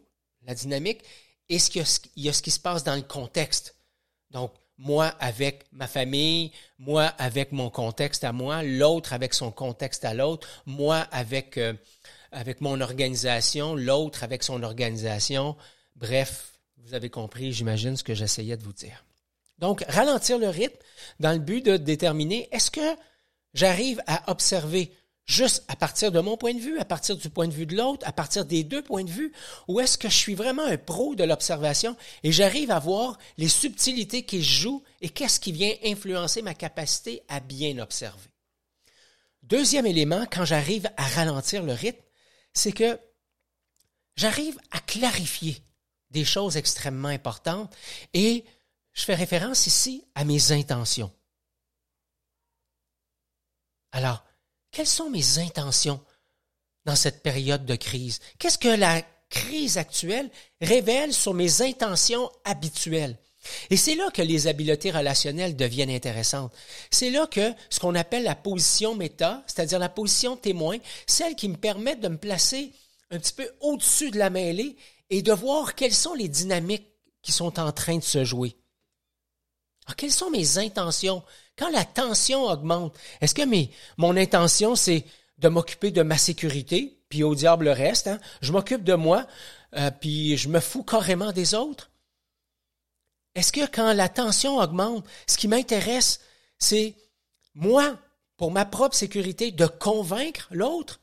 la 0.47 0.55
dynamique, 0.55 1.01
et 1.49 1.59
ce 1.59 1.71
qu'il 1.71 1.85
y, 2.17 2.29
a 2.29 2.33
ce 2.33 2.43
qui 2.43 2.51
se 2.51 2.61
passe 2.61 2.85
dans 2.85 2.95
le 2.95 3.03
contexte. 3.03 3.75
Donc, 4.31 4.53
moi 4.79 5.07
avec 5.21 5.65
ma 5.73 5.87
famille, 5.87 6.53
moi 6.79 7.05
avec 7.19 7.53
mon 7.53 7.69
contexte 7.69 8.25
à 8.25 8.33
moi, 8.33 8.63
l'autre 8.63 9.13
avec 9.13 9.35
son 9.35 9.51
contexte 9.51 10.05
à 10.05 10.15
l'autre, 10.15 10.49
moi 10.67 10.99
avec, 11.11 11.59
euh, 11.59 11.75
avec 12.31 12.61
mon 12.61 12.81
organisation, 12.81 13.75
l'autre 13.75 14.25
avec 14.25 14.43
son 14.43 14.63
organisation. 14.63 15.57
Bref, 15.97 16.52
vous 16.85 16.95
avez 16.95 17.11
compris, 17.11 17.53
j'imagine, 17.53 17.97
ce 17.97 18.05
que 18.05 18.15
j'essayais 18.15 18.57
de 18.57 18.63
vous 18.63 18.73
dire. 18.73 19.05
Donc, 19.59 19.85
ralentir 19.89 20.39
le 20.39 20.49
rythme 20.49 20.79
dans 21.21 21.33
le 21.33 21.39
but 21.39 21.65
de 21.65 21.77
déterminer 21.77 22.49
est-ce 22.51 22.71
que 22.71 22.97
j'arrive 23.55 24.03
à 24.07 24.31
observer 24.31 24.93
juste 25.25 25.65
à 25.69 25.77
partir 25.77 26.11
de 26.11 26.19
mon 26.19 26.37
point 26.37 26.53
de 26.53 26.61
vue, 26.61 26.79
à 26.81 26.85
partir 26.85 27.17
du 27.17 27.31
point 27.31 27.47
de 27.47 27.53
vue 27.53 27.67
de 27.67 27.77
l'autre, 27.77 28.07
à 28.07 28.13
partir 28.13 28.45
des 28.45 28.65
deux 28.65 28.83
points 28.83 29.05
de 29.05 29.11
vue, 29.11 29.33
ou 29.69 29.79
est-ce 29.79 29.97
que 29.97 30.09
je 30.09 30.17
suis 30.17 30.35
vraiment 30.35 30.65
un 30.65 30.77
pro 30.77 31.15
de 31.15 31.23
l'observation 31.23 31.97
et 32.25 32.33
j'arrive 32.33 32.73
à 32.73 32.81
voir 32.81 33.19
les 33.39 33.49
subtilités 33.49 34.25
qui 34.25 34.43
se 34.43 34.51
jouent 34.51 34.83
et 35.01 35.09
qu'est-ce 35.09 35.39
qui 35.39 35.53
vient 35.53 35.75
influencer 35.85 36.43
ma 36.43 36.55
capacité 36.55 37.23
à 37.29 37.39
bien 37.39 37.79
observer? 37.79 38.31
Deuxième 39.45 39.87
élément, 39.87 40.27
quand 40.31 40.45
j'arrive 40.45 40.91
à 40.97 41.05
ralentir 41.05 41.63
le 41.63 41.73
rythme, 41.73 42.03
c'est 42.53 42.73
que 42.73 42.99
j'arrive 44.17 44.59
à 44.73 44.81
clarifier 44.81 45.63
des 46.13 46.25
choses 46.25 46.57
extrêmement 46.57 47.09
importantes 47.09 47.75
et 48.15 48.45
je 48.93 49.05
fais 49.05 49.15
référence 49.15 49.67
ici 49.67 50.05
à 50.15 50.25
mes 50.25 50.53
intentions. 50.53 51.11
Alors, 53.93 54.25
quelles 54.71 54.87
sont 54.87 55.11
mes 55.11 55.39
intentions 55.39 56.01
dans 56.85 56.97
cette 56.97 57.23
période 57.23 57.65
de 57.65 57.77
crise? 57.77 58.21
Qu'est-ce 58.39 58.59
que 58.59 58.69
la 58.69 59.03
crise 59.29 59.79
actuelle 59.79 60.31
révèle 60.61 61.13
sur 61.13 61.35
mes 61.35 61.63
intentions 61.63 62.31
habituelles? 62.45 63.19
Et 63.71 63.77
c'est 63.77 63.97
là 63.97 64.11
que 64.11 64.23
les 64.23 64.47
habiletés 64.47 64.91
relationnelles 64.91 65.57
deviennent 65.57 65.91
intéressantes. 65.91 66.53
C'est 66.91 67.11
là 67.11 67.27
que 67.27 67.53
ce 67.71 67.81
qu'on 67.81 67.95
appelle 67.95 68.23
la 68.23 68.37
position 68.37 68.95
méta, 68.95 69.43
c'est-à-dire 69.47 69.79
la 69.79 69.89
position 69.89 70.37
témoin, 70.37 70.79
celle 71.07 71.35
qui 71.35 71.49
me 71.49 71.57
permet 71.57 71.97
de 71.97 72.09
me 72.09 72.19
placer 72.19 72.73
un 73.11 73.19
petit 73.19 73.33
peu 73.33 73.51
au-dessus 73.61 74.11
de 74.11 74.19
la 74.19 74.31
mêlée 74.31 74.77
et 75.13 75.21
de 75.21 75.33
voir 75.33 75.75
quelles 75.75 75.95
sont 75.95 76.15
les 76.15 76.29
dynamiques 76.29 76.89
qui 77.21 77.33
sont 77.33 77.61
en 77.61 77.71
train 77.71 77.99
de 77.99 78.03
se 78.03 78.25
jouer. 78.25 78.57
Alors, 79.85 79.95
quelles 79.95 80.11
sont 80.11 80.31
mes 80.31 80.57
intentions? 80.57 81.23
Quand 81.57 81.69
la 81.69 81.85
tension 81.85 82.45
augmente, 82.45 82.97
est-ce 83.21 83.35
que 83.35 83.45
mes, 83.45 83.71
mon 83.99 84.17
intention, 84.17 84.75
c'est 84.75 85.05
de 85.37 85.49
m'occuper 85.49 85.91
de 85.91 86.03
ma 86.03 86.17
sécurité, 86.17 86.99
puis 87.11 87.25
au 87.25 87.35
diable 87.35 87.67
le 87.67 87.73
reste, 87.73 88.07
hein? 88.07 88.19
je 88.41 88.53
m'occupe 88.53 88.85
de 88.85 88.95
moi, 88.95 89.27
euh, 89.75 89.91
puis 89.91 90.39
je 90.39 90.49
me 90.49 90.61
fous 90.61 90.83
carrément 90.83 91.33
des 91.33 91.55
autres? 91.55 91.91
Est-ce 93.35 93.53
que 93.53 93.67
quand 93.67 93.93
la 93.93 94.09
tension 94.09 94.57
augmente, 94.57 95.05
ce 95.27 95.37
qui 95.37 95.47
m'intéresse, 95.47 96.21
c'est 96.59 96.95
moi, 97.55 97.99
pour 98.39 98.51
ma 98.51 98.65
propre 98.65 98.97
sécurité, 98.97 99.51
de 99.51 99.67
convaincre 99.67 100.49
l'autre? 100.51 101.02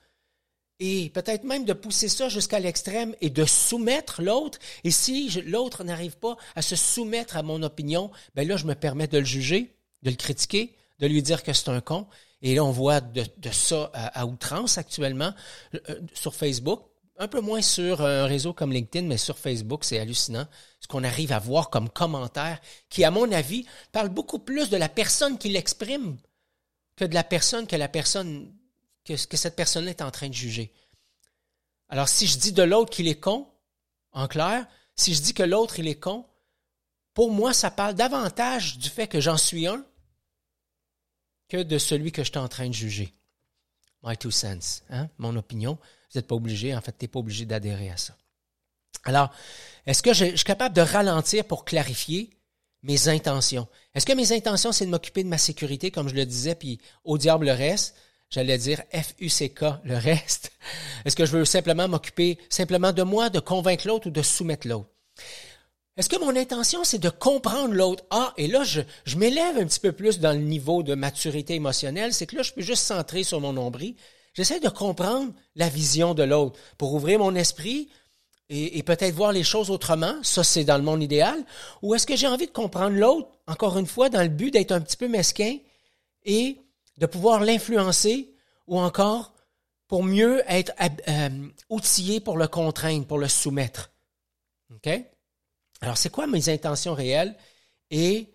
Et 0.79 1.09
peut-être 1.09 1.43
même 1.43 1.65
de 1.65 1.74
pousser 1.74 2.07
ça 2.07 2.29
jusqu'à 2.29 2.59
l'extrême 2.59 3.13
et 3.21 3.29
de 3.29 3.45
soumettre 3.45 4.21
l'autre. 4.21 4.59
Et 4.83 4.91
si 4.91 5.29
l'autre 5.45 5.83
n'arrive 5.83 6.17
pas 6.17 6.38
à 6.55 6.62
se 6.62 6.75
soumettre 6.75 7.36
à 7.36 7.43
mon 7.43 7.62
opinion, 7.63 8.12
ben 8.36 8.48
là, 8.48 8.55
je 8.55 8.65
me 8.65 8.75
permets 8.75 9.07
de 9.07 9.17
le 9.17 9.25
juger, 9.25 9.75
de 10.03 10.09
le 10.09 10.15
critiquer, 10.15 10.75
de 11.00 11.07
lui 11.07 11.21
dire 11.21 11.43
que 11.43 11.51
c'est 11.51 11.69
un 11.69 11.81
con. 11.81 12.07
Et 12.41 12.55
là, 12.55 12.63
on 12.63 12.71
voit 12.71 13.01
de, 13.01 13.25
ça 13.51 13.91
à, 13.93 14.25
outrance 14.25 14.77
actuellement 14.77 15.33
euh, 15.74 15.79
euh, 15.89 16.00
sur 16.13 16.33
Facebook. 16.33 16.81
Un 17.17 17.27
peu 17.27 17.41
moins 17.41 17.62
sur 17.62 18.01
un 18.01 18.25
réseau 18.25 18.53
comme 18.53 18.71
LinkedIn, 18.71 19.05
mais 19.05 19.17
sur 19.17 19.38
Facebook, 19.38 19.83
c'est 19.83 20.00
hallucinant 20.00 20.48
ce 20.79 20.88
qu'on 20.88 21.03
arrive 21.03 21.33
à 21.33 21.39
voir 21.39 21.69
comme 21.69 21.89
commentaire 21.89 22.62
qui, 22.88 23.03
à 23.03 23.12
mon 23.12 23.29
avis, 23.33 23.65
parle 23.91 24.07
beaucoup 24.07 24.39
plus 24.39 24.69
de 24.69 24.77
la 24.77 24.88
personne 24.88 25.38
qui 25.38 25.50
l'exprime 25.50 26.15
que 26.95 27.03
de 27.03 27.13
la 27.13 27.25
personne 27.25 27.67
que 27.67 27.75
la 27.75 27.89
personne 27.89 28.53
que, 29.17 29.37
cette 29.37 29.55
personne 29.55 29.87
est 29.87 30.01
en 30.01 30.11
train 30.11 30.29
de 30.29 30.33
juger. 30.33 30.71
Alors, 31.89 32.07
si 32.07 32.27
je 32.27 32.37
dis 32.37 32.51
de 32.51 32.63
l'autre 32.63 32.91
qu'il 32.91 33.07
est 33.07 33.19
con, 33.19 33.47
en 34.11 34.27
clair, 34.27 34.67
si 34.95 35.13
je 35.13 35.21
dis 35.21 35.33
que 35.33 35.43
l'autre 35.43 35.79
il 35.79 35.87
est 35.87 35.99
con, 35.99 36.25
pour 37.13 37.31
moi, 37.31 37.53
ça 37.53 37.71
parle 37.71 37.95
davantage 37.95 38.77
du 38.77 38.89
fait 38.89 39.07
que 39.07 39.19
j'en 39.19 39.37
suis 39.37 39.67
un 39.67 39.85
que 41.47 41.63
de 41.63 41.77
celui 41.77 42.11
que 42.11 42.23
je 42.23 42.29
suis 42.29 42.37
en 42.37 42.47
train 42.47 42.67
de 42.67 42.73
juger. 42.73 43.13
My 44.03 44.15
two 44.15 44.31
cents, 44.31 44.83
hein? 44.89 45.09
mon 45.17 45.35
opinion. 45.35 45.77
Vous 46.11 46.17
n'êtes 46.17 46.27
pas 46.27 46.35
obligé, 46.35 46.75
en 46.75 46.81
fait, 46.81 46.95
tu 46.97 47.03
n'es 47.03 47.09
pas 47.09 47.19
obligé 47.19 47.45
d'adhérer 47.45 47.89
à 47.89 47.97
ça. 47.97 48.15
Alors, 49.03 49.31
est-ce 49.85 50.03
que 50.03 50.13
je, 50.13 50.35
suis 50.35 50.45
capable 50.45 50.75
de 50.75 50.81
ralentir 50.81 51.45
pour 51.45 51.65
clarifier 51.65 52.29
mes 52.83 53.07
intentions? 53.07 53.67
Est-ce 53.93 54.05
que 54.05 54.13
mes 54.13 54.31
intentions, 54.31 54.71
c'est 54.71 54.85
de 54.85 54.91
m'occuper 54.91 55.23
de 55.23 55.29
ma 55.29 55.37
sécurité, 55.37 55.91
comme 55.91 56.07
je 56.07 56.15
le 56.15 56.25
disais, 56.25 56.55
puis 56.55 56.79
au 57.03 57.17
diable 57.17 57.45
le 57.45 57.53
reste? 57.53 57.95
J'allais 58.29 58.57
dire 58.57 58.81
F-U-C-K, 58.93 59.63
le 59.83 59.98
reste. 59.98 60.51
Est-ce 61.05 61.15
que 61.15 61.25
je 61.25 61.38
veux 61.38 61.45
simplement 61.45 61.88
m'occuper 61.88 62.38
simplement 62.50 62.93
de 62.93 63.03
moi, 63.03 63.29
de 63.29 63.39
convaincre 63.39 63.88
l'autre 63.88 64.07
ou 64.07 64.12
de 64.12 64.21
soumettre 64.21 64.67
l'autre? 64.67 64.89
Est-ce 65.98 66.07
que 66.07 66.19
mon 66.19 66.36
intention, 66.36 66.83
c'est 66.86 67.00
de 67.00 67.09
comprendre 67.09 67.74
l'autre? 67.74 68.05
Ah, 68.09 68.33
et 68.38 68.48
là, 68.48 68.63
je, 68.63 68.81
je 69.03 69.17
m'élève 69.17 69.57
un 69.57 69.65
petit 69.65 69.81
peu 69.81 69.91
plus 69.91 70.19
dans 70.19 70.31
le 70.31 70.43
niveau 70.43 70.81
de 70.81 70.95
maturité 70.95 71.55
émotionnelle, 71.55 72.13
c'est 72.13 72.25
que 72.25 72.38
là, 72.38 72.41
je 72.41 72.53
peux 72.53 72.62
juste 72.62 72.83
centrer 72.83 73.24
sur 73.24 73.41
mon 73.41 73.51
nombril. 73.51 73.95
J'essaie 74.33 74.62
de 74.62 74.69
comprendre 74.69 75.33
la 75.55 75.67
vision 75.67 76.13
de 76.13 76.24
l'autre 76.24 76.57
pour 76.77 76.93
ouvrir 76.93 77.19
mon 77.19 77.36
esprit 77.36 77.89
et, 78.48 78.77
et 78.77 78.83
peut-être 78.83 79.13
voir 79.13 79.33
les 79.33 79.43
choses 79.43 79.69
autrement. 79.69 80.13
Ça, 80.24 80.43
c'est 80.43 80.63
dans 80.63 80.77
le 80.77 80.83
monde 80.83 81.03
idéal. 81.03 81.43
Ou 81.81 81.95
est-ce 81.95 82.07
que 82.07 82.15
j'ai 82.15 82.27
envie 82.27 82.48
de 82.48 82.51
comprendre 82.51 82.95
l'autre, 82.95 83.27
encore 83.48 83.77
une 83.77 83.88
fois, 83.88 84.07
dans 84.07 84.21
le 84.21 84.29
but 84.29 84.51
d'être 84.51 84.71
un 84.71 84.79
petit 84.79 84.95
peu 84.95 85.09
mesquin 85.09 85.57
et 86.24 86.57
de 87.00 87.06
pouvoir 87.06 87.39
l'influencer 87.39 88.36
ou 88.68 88.79
encore 88.79 89.34
pour 89.88 90.03
mieux 90.03 90.44
être 90.48 90.72
euh, 91.08 91.48
outillé 91.70 92.20
pour 92.20 92.38
le 92.38 92.48
contraindre, 92.48 93.08
pour 93.08 93.18
le 93.18 93.27
soumettre. 93.27 93.91
OK? 94.72 94.89
Alors, 95.82 95.98
c'est 95.98 96.12
quoi 96.12 96.27
mes 96.27 96.50
intentions 96.50 96.94
réelles? 96.94 97.36
Et 97.89 98.27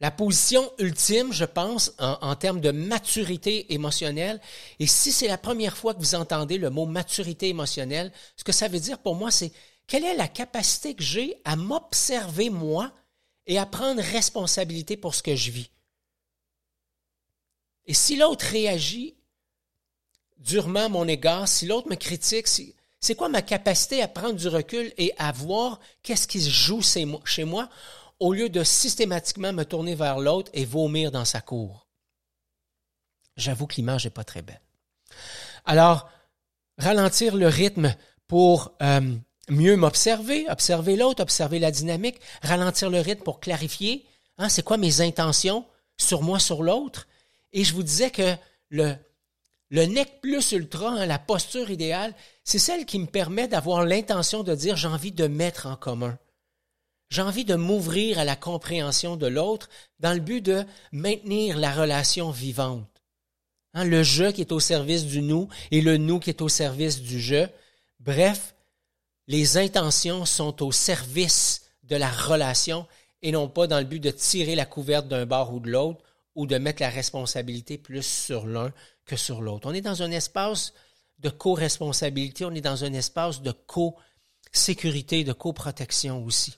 la 0.00 0.10
position 0.10 0.70
ultime, 0.78 1.32
je 1.32 1.44
pense, 1.44 1.92
en, 1.98 2.16
en 2.22 2.36
termes 2.36 2.60
de 2.60 2.70
maturité 2.70 3.74
émotionnelle, 3.74 4.40
et 4.78 4.86
si 4.86 5.12
c'est 5.12 5.26
la 5.26 5.36
première 5.36 5.76
fois 5.76 5.92
que 5.92 5.98
vous 5.98 6.14
entendez 6.14 6.56
le 6.56 6.70
mot 6.70 6.86
maturité 6.86 7.48
émotionnelle, 7.48 8.12
ce 8.36 8.44
que 8.44 8.52
ça 8.52 8.68
veut 8.68 8.80
dire 8.80 8.98
pour 9.00 9.16
moi, 9.16 9.30
c'est 9.30 9.52
quelle 9.88 10.04
est 10.04 10.16
la 10.16 10.28
capacité 10.28 10.94
que 10.94 11.02
j'ai 11.02 11.40
à 11.44 11.56
m'observer 11.56 12.48
moi 12.48 12.92
et 13.46 13.58
à 13.58 13.66
prendre 13.66 14.00
responsabilité 14.00 14.96
pour 14.96 15.14
ce 15.14 15.22
que 15.22 15.34
je 15.34 15.50
vis? 15.50 15.70
Et 17.88 17.94
si 17.94 18.16
l'autre 18.16 18.44
réagit 18.44 19.16
durement 20.36 20.84
à 20.84 20.88
mon 20.88 21.08
égard, 21.08 21.48
si 21.48 21.66
l'autre 21.66 21.88
me 21.88 21.96
critique, 21.96 22.46
c'est 23.00 23.14
quoi 23.14 23.28
ma 23.28 23.42
capacité 23.42 24.02
à 24.02 24.08
prendre 24.08 24.34
du 24.34 24.46
recul 24.46 24.92
et 24.98 25.12
à 25.18 25.32
voir 25.32 25.80
qu'est-ce 26.02 26.28
qui 26.28 26.40
se 26.40 26.50
joue 26.50 26.82
chez 26.82 27.44
moi 27.44 27.68
au 28.20 28.32
lieu 28.32 28.50
de 28.50 28.62
systématiquement 28.62 29.52
me 29.52 29.64
tourner 29.64 29.94
vers 29.94 30.18
l'autre 30.18 30.50
et 30.54 30.66
vomir 30.66 31.10
dans 31.10 31.24
sa 31.24 31.40
cour? 31.40 31.88
J'avoue 33.36 33.66
que 33.66 33.76
l'image 33.76 34.04
n'est 34.04 34.10
pas 34.10 34.24
très 34.24 34.42
belle. 34.42 34.60
Alors, 35.64 36.10
ralentir 36.76 37.36
le 37.36 37.48
rythme 37.48 37.94
pour 38.26 38.72
euh, 38.82 39.16
mieux 39.48 39.76
m'observer, 39.76 40.48
observer 40.50 40.96
l'autre, 40.96 41.22
observer 41.22 41.58
la 41.58 41.70
dynamique, 41.70 42.20
ralentir 42.42 42.90
le 42.90 43.00
rythme 43.00 43.22
pour 43.22 43.40
clarifier, 43.40 44.04
hein, 44.36 44.48
c'est 44.50 44.62
quoi 44.62 44.76
mes 44.76 45.00
intentions 45.00 45.64
sur 45.96 46.22
moi, 46.22 46.38
sur 46.38 46.62
l'autre. 46.62 47.06
Et 47.52 47.64
je 47.64 47.74
vous 47.74 47.82
disais 47.82 48.10
que 48.10 48.36
le, 48.70 48.94
le 49.70 49.84
nec 49.84 50.20
plus 50.20 50.52
ultra, 50.52 50.90
hein, 50.90 51.06
la 51.06 51.18
posture 51.18 51.70
idéale, 51.70 52.14
c'est 52.44 52.58
celle 52.58 52.86
qui 52.86 52.98
me 52.98 53.06
permet 53.06 53.48
d'avoir 53.48 53.84
l'intention 53.84 54.42
de 54.42 54.54
dire 54.54 54.76
j'ai 54.76 54.88
envie 54.88 55.12
de 55.12 55.26
mettre 55.26 55.66
en 55.66 55.76
commun. 55.76 56.18
J'ai 57.10 57.22
envie 57.22 57.44
de 57.44 57.54
m'ouvrir 57.54 58.18
à 58.18 58.24
la 58.24 58.36
compréhension 58.36 59.16
de 59.16 59.26
l'autre 59.26 59.68
dans 59.98 60.12
le 60.12 60.20
but 60.20 60.42
de 60.42 60.64
maintenir 60.92 61.58
la 61.58 61.72
relation 61.72 62.30
vivante. 62.30 62.86
Hein, 63.74 63.84
le 63.84 64.02
je 64.02 64.30
qui 64.30 64.42
est 64.42 64.52
au 64.52 64.60
service 64.60 65.04
du 65.04 65.22
nous 65.22 65.48
et 65.70 65.80
le 65.80 65.96
nous 65.96 66.18
qui 66.18 66.30
est 66.30 66.42
au 66.42 66.48
service 66.48 67.00
du 67.00 67.20
je. 67.20 67.46
Bref, 68.00 68.54
les 69.26 69.56
intentions 69.56 70.24
sont 70.24 70.62
au 70.62 70.72
service 70.72 71.62
de 71.82 71.96
la 71.96 72.10
relation 72.10 72.86
et 73.22 73.32
non 73.32 73.48
pas 73.48 73.66
dans 73.66 73.78
le 73.78 73.84
but 73.84 74.00
de 74.00 74.10
tirer 74.10 74.54
la 74.54 74.66
couverte 74.66 75.08
d'un 75.08 75.26
bord 75.26 75.52
ou 75.52 75.60
de 75.60 75.70
l'autre 75.70 76.02
ou 76.38 76.46
de 76.46 76.56
mettre 76.56 76.82
la 76.82 76.88
responsabilité 76.88 77.78
plus 77.78 78.06
sur 78.06 78.46
l'un 78.46 78.72
que 79.04 79.16
sur 79.16 79.42
l'autre. 79.42 79.68
On 79.68 79.74
est 79.74 79.80
dans 79.80 80.04
un 80.04 80.12
espace 80.12 80.72
de 81.18 81.30
co-responsabilité, 81.30 82.44
on 82.44 82.54
est 82.54 82.60
dans 82.60 82.84
un 82.84 82.92
espace 82.92 83.42
de 83.42 83.50
co-sécurité, 83.50 85.24
de 85.24 85.32
co-protection 85.32 86.24
aussi. 86.24 86.56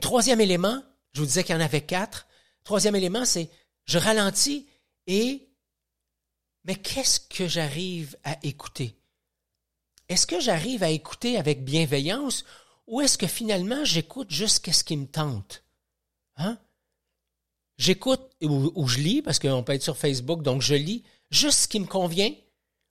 Troisième 0.00 0.40
élément, 0.40 0.82
je 1.12 1.20
vous 1.20 1.26
disais 1.26 1.44
qu'il 1.44 1.54
y 1.54 1.58
en 1.58 1.60
avait 1.60 1.86
quatre. 1.86 2.26
Troisième 2.64 2.96
élément, 2.96 3.24
c'est 3.24 3.48
je 3.84 4.00
ralentis 4.00 4.66
et 5.06 5.48
mais 6.64 6.74
qu'est-ce 6.74 7.20
que 7.20 7.46
j'arrive 7.46 8.16
à 8.24 8.36
écouter? 8.42 8.98
Est-ce 10.08 10.26
que 10.26 10.40
j'arrive 10.40 10.82
à 10.82 10.90
écouter 10.90 11.36
avec 11.36 11.64
bienveillance 11.64 12.44
ou 12.88 13.00
est-ce 13.00 13.16
que 13.16 13.28
finalement 13.28 13.84
j'écoute 13.84 14.32
juste 14.32 14.68
ce 14.72 14.82
qui 14.82 14.96
me 14.96 15.06
tente? 15.06 15.62
Hein? 16.34 16.58
J'écoute 17.78 18.20
ou, 18.42 18.86
je 18.86 18.98
lis, 18.98 19.22
parce 19.22 19.38
qu'on 19.38 19.62
peut 19.62 19.72
être 19.72 19.82
sur 19.82 19.96
Facebook, 19.96 20.42
donc 20.42 20.62
je 20.62 20.74
lis 20.74 21.04
juste 21.30 21.60
ce 21.60 21.68
qui 21.68 21.80
me 21.80 21.86
convient, 21.86 22.32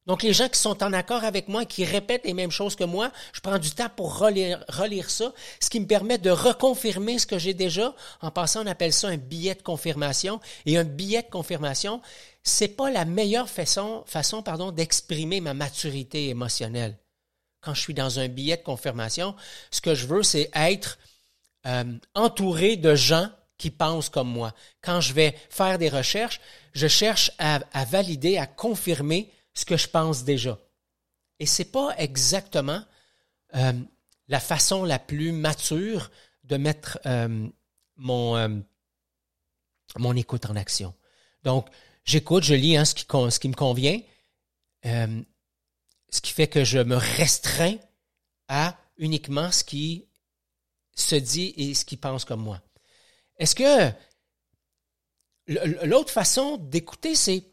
donc, 0.08 0.24
les 0.24 0.34
gens 0.34 0.50
qui 0.50 0.60
sont 0.60 0.84
en 0.84 0.94
accord 0.94 1.24
avec 1.24 1.48
moi, 1.48 1.64
qui 1.66 1.86
répètent 1.86 2.26
les 2.26 2.34
mêmes 2.34 2.52
choses 2.52 2.76
que 2.76 2.84
moi, 2.84 3.12
je 3.34 3.40
prends 3.40 3.60
du 3.60 3.70
temps 3.70 3.90
pour 3.96 4.18
relire, 4.18 4.66
relire 4.68 5.10
ça, 5.12 5.32
ce 5.60 5.70
qui 5.70 5.80
me 5.80 5.86
permet 5.86 6.18
de 6.18 6.32
reconfirmer 6.32 7.20
ce 7.20 7.28
que 7.28 7.38
j'ai 7.38 7.54
déjà. 7.54 7.94
En 8.22 8.32
passant, 8.32 8.64
on 8.64 8.68
appelle 8.68 8.94
ça 8.94 9.10
un 9.10 9.18
billet 9.18 9.54
de 9.54 9.62
confirmation. 9.62 10.40
Et 10.66 10.78
un 10.78 10.84
billet 10.84 11.22
de 11.22 11.30
confirmation, 11.30 12.02
c'est 12.44 12.70
pas 12.70 12.90
la 12.90 13.06
meilleure 13.06 13.50
façon, 13.50 14.04
façon 14.08 14.42
pardon, 14.42 14.72
d'exprimer 14.72 15.40
ma 15.40 15.54
maturité 15.54 16.30
émotionnelle. 16.30 16.98
Quand 17.62 17.76
je 17.76 17.82
suis 17.82 17.94
dans 17.94 18.20
un 18.20 18.28
billet 18.28 18.58
de 18.58 18.64
confirmation, 18.64 19.36
ce 19.70 19.82
que 19.82 19.94
je 19.94 20.08
veux, 20.08 20.24
c'est 20.24 20.50
être 20.56 20.98
euh, 21.68 21.84
entouré 22.16 22.76
de 22.76 22.96
gens 22.96 23.30
qui 23.62 23.70
pensent 23.70 24.10
comme 24.10 24.32
moi. 24.32 24.56
Quand 24.82 25.02
je 25.02 25.14
vais 25.14 25.38
faire 25.52 25.78
des 25.78 25.88
recherches, 25.88 26.42
je 26.74 26.88
cherche 26.88 27.30
à, 27.38 27.60
valider, 27.86 28.40
à 28.40 28.48
confirmer 28.48 29.32
ce 29.54 29.66
que 29.66 29.78
je 29.78 29.88
pense 29.88 30.24
déjà. 30.24 30.58
Et 31.40 31.46
c'est 31.46 31.72
pas 31.72 31.94
exactement 32.00 32.84
euh, 33.54 33.74
la 34.30 34.40
façon 34.40 34.84
la 34.84 34.98
plus 34.98 35.32
mature 35.32 36.10
de 36.44 36.58
mettre 36.58 36.98
euh, 37.06 37.48
mon, 37.98 38.36
euh, 38.36 38.50
mon 40.00 40.16
écoute 40.16 40.48
en 40.48 40.56
action. 40.56 40.96
Donc, 41.44 41.68
j'écoute, 42.04 42.44
je 42.44 42.56
lis 42.56 42.78
hein, 42.78 42.86
ce, 42.86 42.96
ce 42.96 43.40
qui 43.40 43.48
me 43.48 43.54
convient, 43.54 44.00
ce 44.84 46.20
qui 46.20 46.34
fait 46.34 46.48
que 46.48 46.64
je 46.64 46.80
me 46.80 46.96
restreins 46.96 47.78
à 48.48 48.76
uniquement 48.98 49.52
ce 49.52 49.64
qui 49.64 50.08
se 50.96 51.16
dit 51.16 51.54
et 51.58 51.76
ce 51.76 51.86
qui 51.86 51.98
pense 51.98 52.26
comme 52.26 52.42
moi. 52.42 52.60
Est-ce 53.42 53.56
que 53.56 53.92
l'autre 55.84 56.12
façon 56.12 56.58
d'écouter, 56.58 57.16
c'est 57.16 57.44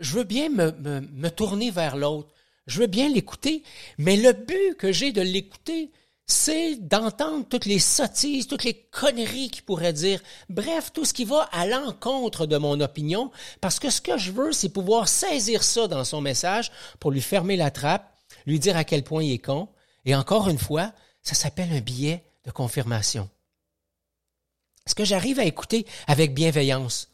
je 0.00 0.14
veux 0.14 0.24
bien 0.24 0.48
me, 0.48 1.28
tourner 1.28 1.70
vers 1.70 1.96
l'autre. 1.96 2.32
Je 2.66 2.80
veux 2.80 2.86
bien 2.86 3.10
l'écouter, 3.10 3.62
mais 3.98 4.16
le 4.16 4.32
but 4.32 4.76
que 4.78 4.92
j'ai 4.92 5.12
de 5.12 5.20
l'écouter, 5.20 5.92
c'est 6.26 6.76
d'entendre 6.76 7.46
toutes 7.46 7.66
les 7.66 7.78
sottises, 7.78 8.46
toutes 8.46 8.64
les 8.64 8.72
conneries 8.90 9.50
qu'il 9.50 9.64
pourrait 9.64 9.92
dire. 9.92 10.22
Bref, 10.48 10.90
tout 10.94 11.04
ce 11.04 11.12
qui 11.12 11.26
va 11.26 11.50
à 11.52 11.66
l'encontre 11.66 12.46
de 12.46 12.56
mon 12.56 12.80
opinion, 12.80 13.30
parce 13.60 13.78
que 13.78 13.90
ce 13.90 14.00
que 14.00 14.16
je 14.16 14.32
veux, 14.32 14.52
c'est 14.52 14.70
pouvoir 14.70 15.08
saisir 15.08 15.64
ça 15.64 15.86
dans 15.86 16.04
son 16.04 16.22
message 16.22 16.72
pour 16.98 17.10
lui 17.10 17.20
fermer 17.20 17.56
la 17.56 17.70
trappe, 17.70 18.10
lui 18.46 18.58
dire 18.58 18.78
à 18.78 18.84
quel 18.84 19.04
point 19.04 19.22
il 19.22 19.32
est 19.32 19.38
con. 19.38 19.68
Et 20.06 20.14
encore 20.14 20.48
une 20.48 20.58
fois, 20.58 20.94
ça 21.20 21.34
s'appelle 21.34 21.72
un 21.72 21.80
billet 21.80 22.24
de 22.46 22.50
confirmation. 22.50 23.28
Est-ce 24.86 24.94
que 24.94 25.04
j'arrive 25.04 25.38
à 25.38 25.44
écouter 25.44 25.86
avec 26.06 26.34
bienveillance? 26.34 27.08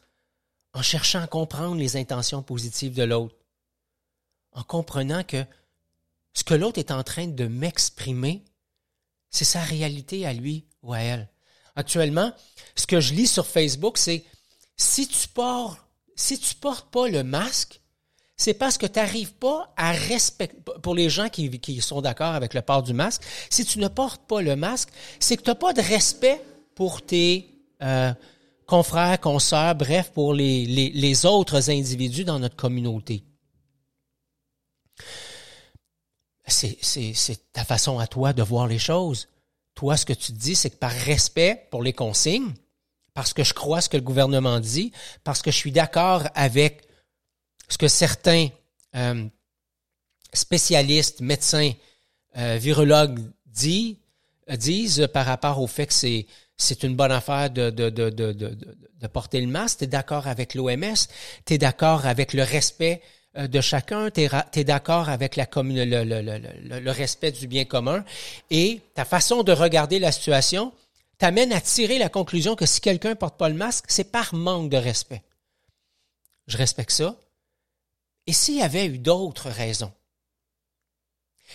en 0.73 0.81
cherchant 0.81 1.21
à 1.21 1.27
comprendre 1.27 1.75
les 1.75 1.97
intentions 1.97 2.43
positives 2.43 2.93
de 2.93 3.03
l'autre, 3.03 3.35
en 4.53 4.63
comprenant 4.63 5.23
que 5.23 5.43
ce 6.33 6.43
que 6.43 6.53
l'autre 6.53 6.79
est 6.79 6.91
en 6.91 7.03
train 7.03 7.27
de 7.27 7.47
m'exprimer, 7.47 8.43
c'est 9.29 9.45
sa 9.45 9.61
réalité 9.61 10.25
à 10.25 10.33
lui 10.33 10.65
ou 10.81 10.93
à 10.93 10.99
elle. 10.99 11.29
Actuellement, 11.75 12.33
ce 12.75 12.87
que 12.87 12.99
je 12.99 13.13
lis 13.13 13.27
sur 13.27 13.47
Facebook, 13.47 13.97
c'est 13.97 14.25
si 14.77 15.07
tu 15.07 15.27
portes, 15.27 15.79
si 16.15 16.39
tu 16.39 16.55
portes 16.55 16.89
pas 16.91 17.07
le 17.07 17.23
masque, 17.23 17.81
c'est 18.37 18.53
parce 18.53 18.77
que 18.77 18.87
tu 18.87 18.97
n'arrives 18.97 19.33
pas 19.33 19.73
à 19.77 19.91
respecter, 19.91 20.57
pour 20.81 20.95
les 20.95 21.09
gens 21.09 21.29
qui, 21.29 21.59
qui 21.59 21.79
sont 21.81 22.01
d'accord 22.01 22.33
avec 22.33 22.53
le 22.53 22.61
port 22.61 22.81
du 22.81 22.93
masque, 22.93 23.21
si 23.49 23.65
tu 23.65 23.79
ne 23.79 23.87
portes 23.87 24.25
pas 24.27 24.41
le 24.41 24.55
masque, 24.55 24.89
c'est 25.19 25.37
que 25.37 25.43
tu 25.43 25.49
n'as 25.49 25.55
pas 25.55 25.73
de 25.73 25.81
respect 25.81 26.41
pour 26.75 27.05
tes, 27.05 27.50
euh, 27.81 28.13
confrères, 28.65 29.19
consoeurs, 29.19 29.75
bref, 29.75 30.11
pour 30.11 30.33
les, 30.33 31.25
autres 31.25 31.69
individus 31.69 32.23
dans 32.23 32.39
notre 32.39 32.55
communauté. 32.55 33.23
C'est 36.47 37.51
ta 37.53 37.63
façon 37.63 37.99
à 37.99 38.07
toi 38.07 38.33
de 38.33 38.43
voir 38.43 38.67
les 38.67 38.79
choses. 38.79 39.27
Toi, 39.75 39.97
ce 39.97 40.05
que 40.05 40.13
tu 40.13 40.31
dis, 40.31 40.55
c'est 40.55 40.69
que 40.69 40.75
par 40.77 40.91
respect 40.91 41.67
pour 41.71 41.81
les 41.81 41.93
consignes, 41.93 42.53
parce 43.13 43.33
que 43.33 43.43
je 43.43 43.53
crois 43.53 43.81
ce 43.81 43.89
que 43.89 43.97
le 43.97 44.03
gouvernement 44.03 44.59
dit, 44.59 44.91
parce 45.23 45.41
que 45.41 45.51
je 45.51 45.57
suis 45.57 45.71
d'accord 45.71 46.23
avec 46.33 46.83
ce 47.67 47.77
que 47.77 47.87
certains 47.87 48.49
euh, 48.95 49.25
spécialistes, 50.33 51.21
médecins, 51.21 51.71
euh, 52.37 52.57
virologues 52.57 53.19
disent, 53.45 53.97
disent 54.49 55.09
par 55.13 55.25
rapport 55.25 55.59
au 55.59 55.67
fait 55.67 55.87
que 55.87 55.93
c'est 55.93 56.25
c'est 56.61 56.83
une 56.83 56.95
bonne 56.95 57.11
affaire 57.11 57.49
de, 57.49 59.07
porter 59.11 59.41
le 59.41 59.47
masque, 59.47 59.79
tu 59.79 59.83
es 59.85 59.87
d'accord 59.87 60.27
avec 60.27 60.53
l'OMS, 60.53 60.95
tu 61.45 61.53
es 61.53 61.57
d'accord 61.57 62.05
avec 62.05 62.33
le 62.33 62.43
respect 62.43 63.01
euh, 63.37 63.47
de 63.47 63.61
chacun, 63.61 64.11
tu 64.11 64.21
es, 64.21 64.63
d'accord 64.63 65.09
avec 65.09 65.35
le, 65.35 66.79
le, 66.79 66.91
respect 66.91 67.31
du 67.31 67.47
bien 67.47 67.65
commun, 67.65 68.05
et 68.49 68.81
ta 68.93 69.05
façon 69.05 69.43
de 69.43 69.51
regarder 69.51 69.99
la 69.99 70.11
situation 70.11 70.71
t'amène 71.17 71.53
à 71.53 71.61
tirer 71.61 71.99
la 71.99 72.09
conclusion 72.09 72.55
que 72.55 72.65
si 72.65 72.81
quelqu'un 72.81 73.15
porte 73.15 73.37
pas 73.37 73.49
le 73.49 73.55
masque, 73.55 73.85
c'est 73.89 74.11
par 74.11 74.33
manque 74.33 74.69
de 74.69 74.77
respect. 74.77 75.21
Je 76.47 76.57
respecte 76.57 76.91
ça. 76.91 77.15
Et 78.27 78.33
s'il 78.33 78.57
y 78.57 78.63
avait 78.63 78.87
eu 78.87 78.97
d'autres 78.97 79.49
raisons? 79.49 79.93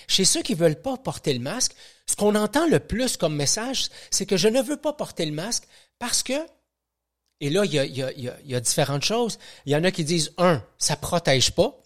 Chez 0.09 0.25
ceux 0.25 0.43
qui 0.43 0.55
veulent 0.55 0.81
pas 0.81 0.97
porter 0.97 1.33
le 1.33 1.41
masque, 1.41 1.75
ce 2.07 2.17
qu'on 2.17 2.35
entend 2.35 2.67
le 2.67 2.81
plus 2.81 3.17
comme 3.17 3.35
message, 3.35 3.89
c'est 4.11 4.27
que 4.27 4.37
je 4.37 4.49
ne 4.49 4.63
veux 4.63 4.77
pas 4.77 4.93
porter 4.93 5.27
le 5.27 5.33
masque 5.33 5.65
parce 5.99 6.23
que, 6.23 6.35
et 7.41 7.51
là, 7.51 7.65
il 7.65 7.73
y 7.75 8.55
a, 8.55 8.61
différentes 8.61 9.05
choses. 9.05 9.39
Il 9.67 9.73
y 9.73 9.77
en 9.77 9.85
a 9.85 9.91
qui 9.91 10.05
disent, 10.05 10.33
un, 10.39 10.65
ça 10.79 10.97
protège 10.97 11.51
pas. 11.51 11.83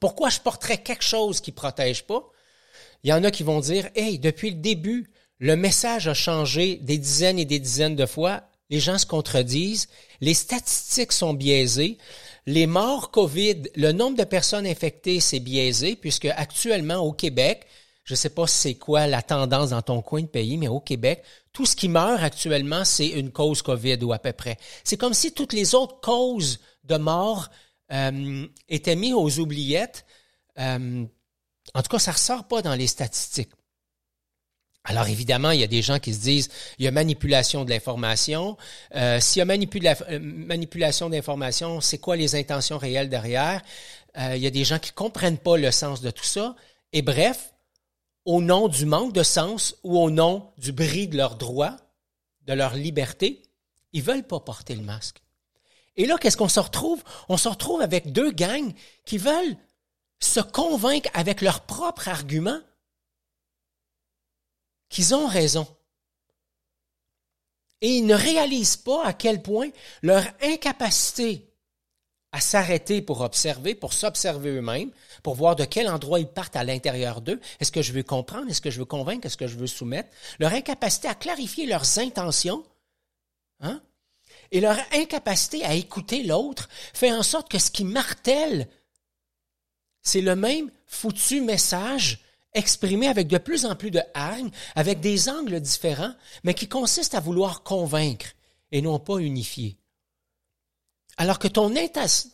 Pourquoi 0.00 0.28
je 0.28 0.40
porterais 0.40 0.78
quelque 0.78 1.04
chose 1.04 1.40
qui 1.40 1.52
protège 1.52 2.04
pas? 2.04 2.28
Il 3.04 3.10
y 3.10 3.12
en 3.12 3.24
a 3.24 3.30
qui 3.30 3.42
vont 3.42 3.60
dire, 3.60 3.88
hey, 3.94 4.18
depuis 4.18 4.50
le 4.50 4.56
début, 4.56 5.10
le 5.38 5.56
message 5.56 6.06
a 6.06 6.14
changé 6.14 6.76
des 6.76 6.98
dizaines 6.98 7.38
et 7.38 7.44
des 7.44 7.58
dizaines 7.58 7.96
de 7.96 8.06
fois. 8.06 8.42
Les 8.70 8.80
gens 8.80 8.98
se 8.98 9.06
contredisent. 9.06 9.88
Les 10.20 10.34
statistiques 10.34 11.12
sont 11.12 11.34
biaisées. 11.34 11.98
Les 12.46 12.66
morts 12.66 13.10
COVID, 13.10 13.62
le 13.76 13.92
nombre 13.92 14.16
de 14.16 14.24
personnes 14.24 14.66
infectées, 14.66 15.20
c'est 15.20 15.40
biaisé 15.40 15.96
puisque 15.96 16.26
actuellement 16.26 16.98
au 16.98 17.12
Québec, 17.12 17.66
Je 18.04 18.14
ne 18.14 18.16
sais 18.16 18.30
pas 18.30 18.46
c'est 18.46 18.74
quoi 18.74 19.06
la 19.06 19.22
tendance 19.22 19.70
dans 19.70 19.82
ton 19.82 20.02
coin 20.02 20.22
de 20.22 20.26
pays, 20.26 20.56
mais 20.56 20.68
au 20.68 20.80
Québec, 20.80 21.22
tout 21.52 21.66
ce 21.66 21.76
qui 21.76 21.88
meurt 21.88 22.22
actuellement, 22.22 22.84
c'est 22.84 23.08
une 23.08 23.30
cause 23.30 23.62
COVID 23.62 23.98
ou 24.02 24.12
à 24.12 24.18
peu 24.18 24.32
près. 24.32 24.56
C'est 24.82 24.96
comme 24.96 25.14
si 25.14 25.32
toutes 25.32 25.52
les 25.52 25.74
autres 25.74 26.00
causes 26.00 26.58
de 26.84 26.96
mort 26.96 27.50
euh, 27.92 28.46
étaient 28.68 28.96
mises 28.96 29.14
aux 29.14 29.38
oubliettes. 29.38 30.04
Euh, 30.58 31.04
en 31.74 31.82
tout 31.82 31.88
cas, 31.88 31.98
ça 31.98 32.10
ne 32.10 32.16
ressort 32.16 32.48
pas 32.48 32.60
dans 32.62 32.74
les 32.74 32.88
statistiques. 32.88 33.52
Alors 34.84 35.06
évidemment, 35.06 35.52
il 35.52 35.60
y 35.60 35.64
a 35.64 35.68
des 35.68 35.82
gens 35.82 35.98
qui 36.00 36.12
se 36.12 36.20
disent 36.20 36.48
il 36.78 36.84
y 36.84 36.88
a 36.88 36.90
manipulation 36.90 37.64
de 37.64 37.70
l'information. 37.70 38.56
Euh, 38.96 39.20
S'il 39.20 39.40
y 39.40 39.42
a 39.42 39.96
euh, 40.08 40.18
manipulation 40.20 41.08
d'information, 41.08 41.80
c'est 41.80 41.98
quoi 41.98 42.16
les 42.16 42.34
intentions 42.34 42.78
réelles 42.78 43.08
derrière? 43.08 43.62
Euh, 44.18 44.32
Il 44.34 44.42
y 44.42 44.46
a 44.46 44.50
des 44.50 44.64
gens 44.64 44.80
qui 44.80 44.92
comprennent 44.92 45.38
pas 45.38 45.56
le 45.56 45.70
sens 45.70 46.00
de 46.00 46.10
tout 46.10 46.24
ça. 46.24 46.56
Et 46.92 47.02
bref, 47.02 47.51
au 48.24 48.40
nom 48.40 48.68
du 48.68 48.86
manque 48.86 49.12
de 49.12 49.22
sens 49.22 49.76
ou 49.82 49.98
au 49.98 50.10
nom 50.10 50.52
du 50.58 50.72
bris 50.72 51.08
de 51.08 51.16
leurs 51.16 51.36
droits, 51.36 51.76
de 52.46 52.52
leur 52.52 52.74
liberté, 52.74 53.42
ils 53.92 54.02
veulent 54.02 54.26
pas 54.26 54.40
porter 54.40 54.74
le 54.74 54.82
masque. 54.82 55.22
Et 55.96 56.06
là, 56.06 56.16
qu'est-ce 56.18 56.36
qu'on 56.36 56.48
se 56.48 56.60
retrouve? 56.60 57.02
On 57.28 57.36
se 57.36 57.48
retrouve 57.48 57.82
avec 57.82 58.12
deux 58.12 58.30
gangs 58.30 58.72
qui 59.04 59.18
veulent 59.18 59.56
se 60.20 60.40
convaincre 60.40 61.10
avec 61.14 61.40
leurs 61.40 61.62
propres 61.62 62.08
arguments 62.08 62.60
qu'ils 64.88 65.14
ont 65.14 65.26
raison. 65.26 65.66
Et 67.80 67.96
ils 67.96 68.06
ne 68.06 68.14
réalisent 68.14 68.76
pas 68.76 69.04
à 69.04 69.12
quel 69.12 69.42
point 69.42 69.70
leur 70.02 70.24
incapacité 70.40 71.51
à 72.32 72.40
s'arrêter 72.40 73.02
pour 73.02 73.20
observer, 73.20 73.74
pour 73.74 73.92
s'observer 73.92 74.50
eux-mêmes, 74.50 74.90
pour 75.22 75.34
voir 75.34 75.54
de 75.54 75.64
quel 75.64 75.88
endroit 75.88 76.18
ils 76.18 76.26
partent 76.26 76.56
à 76.56 76.64
l'intérieur 76.64 77.20
d'eux. 77.20 77.40
Est-ce 77.60 77.70
que 77.70 77.82
je 77.82 77.92
veux 77.92 78.02
comprendre? 78.02 78.48
Est-ce 78.50 78.62
que 78.62 78.70
je 78.70 78.78
veux 78.78 78.86
convaincre? 78.86 79.26
Est-ce 79.26 79.36
que 79.36 79.46
je 79.46 79.56
veux 79.56 79.66
soumettre? 79.66 80.08
Leur 80.38 80.52
incapacité 80.52 81.08
à 81.08 81.14
clarifier 81.14 81.66
leurs 81.66 81.98
intentions, 81.98 82.64
hein? 83.60 83.82
Et 84.50 84.60
leur 84.60 84.76
incapacité 84.92 85.64
à 85.64 85.74
écouter 85.74 86.22
l'autre 86.24 86.68
fait 86.92 87.12
en 87.12 87.22
sorte 87.22 87.50
que 87.50 87.58
ce 87.58 87.70
qui 87.70 87.84
martèle, 87.84 88.68
c'est 90.02 90.20
le 90.20 90.36
même 90.36 90.70
foutu 90.86 91.40
message 91.40 92.20
exprimé 92.54 93.08
avec 93.08 93.28
de 93.28 93.38
plus 93.38 93.64
en 93.64 93.74
plus 93.76 93.90
de 93.90 94.02
hargne, 94.12 94.50
avec 94.74 95.00
des 95.00 95.30
angles 95.30 95.60
différents, 95.60 96.14
mais 96.44 96.52
qui 96.52 96.68
consiste 96.68 97.14
à 97.14 97.20
vouloir 97.20 97.62
convaincre 97.62 98.26
et 98.72 98.82
non 98.82 98.98
pas 98.98 99.18
unifier. 99.18 99.78
Alors 101.22 101.38
que 101.38 101.46
ton, 101.46 101.72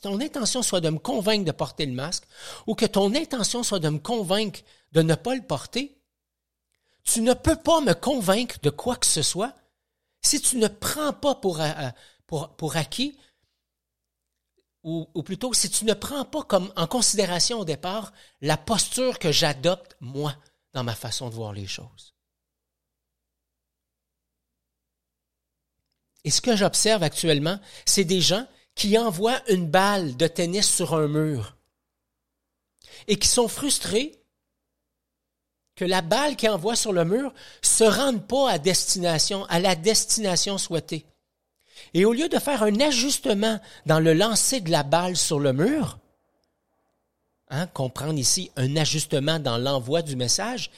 ton, 0.01 0.19
intention 0.19 0.63
soit 0.63 0.81
de 0.81 0.89
me 0.89 0.99
convaincre 0.99 1.45
de 1.45 1.53
porter 1.53 1.85
le 1.85 1.93
masque, 1.93 2.25
ou 2.67 2.75
que 2.75 2.87
ton 2.87 3.15
intention 3.15 3.63
soit 3.63 3.81
de 3.81 3.91
me 3.91 3.99
convaincre 3.99 4.61
de 4.93 5.03
ne 5.03 5.15
pas 5.15 5.35
le 5.35 5.43
porter, 5.43 6.01
tu 7.05 7.21
ne 7.21 7.35
peux 7.35 7.57
pas 7.57 7.83
me 7.83 7.93
convaincre 7.93 8.57
de 8.63 8.71
quoi 8.71 8.97
que 8.97 9.05
ce 9.05 9.21
soit 9.21 9.55
si 10.23 10.41
tu 10.41 10.57
ne 10.57 10.69
prends 10.69 11.13
pas 11.13 11.35
pour, 11.35 11.61
euh, 11.61 11.91
pour, 12.27 12.57
pour 12.57 12.79
acquis 12.79 13.19
ou, 14.85 15.05
plutôt 15.23 15.53
si 15.53 15.69
tu 15.69 15.85
ne 15.85 15.93
prends 15.93 16.25
pas 16.25 16.45
comme 16.45 16.73
en 16.75 16.87
considération 16.87 17.59
au 17.59 17.67
départ 17.67 18.15
la 18.41 18.57
posture 18.57 19.19
que 19.19 19.33
j'adopte 19.33 19.99
moi 20.01 20.35
dans 20.73 20.83
ma 20.83 20.95
façon 20.95 21.29
de 21.29 21.35
voir 21.35 21.53
les 21.53 21.67
choses. 21.67 22.15
Et 26.25 26.31
ce 26.31 26.41
que 26.41 26.57
j'observe 26.57 27.03
actuellement, 27.03 27.61
c'est 27.85 28.05
des 28.05 28.23
gens 28.23 28.47
qui 28.79 28.97
envoient 28.97 29.43
une 29.49 29.67
balle 29.67 30.17
de 30.17 30.29
tennis 30.29 30.73
sur 30.73 30.95
un 30.95 31.09
mur 31.09 31.57
et 33.09 33.19
qui 33.19 33.27
sont 33.27 33.49
frustrés 33.49 34.15
que 35.75 35.85
la 35.85 36.01
balle 36.01 36.37
qu'ils 36.37 36.51
envoient 36.51 36.77
sur 36.77 36.93
le 36.93 37.05
mur 37.05 37.35
se 37.61 37.83
rende 37.83 38.25
pas 38.27 38.53
à 38.53 38.59
destination, 38.59 39.45
à 39.47 39.59
la 39.59 39.75
destination 39.75 40.59
souhaitée. 40.59 41.05
Et 41.93 42.05
au 42.05 42.13
lieu 42.13 42.29
de 42.29 42.39
faire 42.39 42.63
un 42.63 42.81
ajustement 42.81 43.59
dans 43.85 43.99
le 43.99 44.15
lancer 44.15 44.61
de 44.61 44.71
la 44.71 44.85
balle 44.85 45.17
sur 45.17 45.41
le 45.41 45.53
mur, 45.53 45.99
hein, 47.51 47.67
comprendre 47.67 48.19
ici 48.19 48.53
un 48.55 48.77
ajustement 48.77 49.41
dans 49.41 49.59
l'envoi 49.59 50.03
du 50.03 50.15
message, 50.15 50.71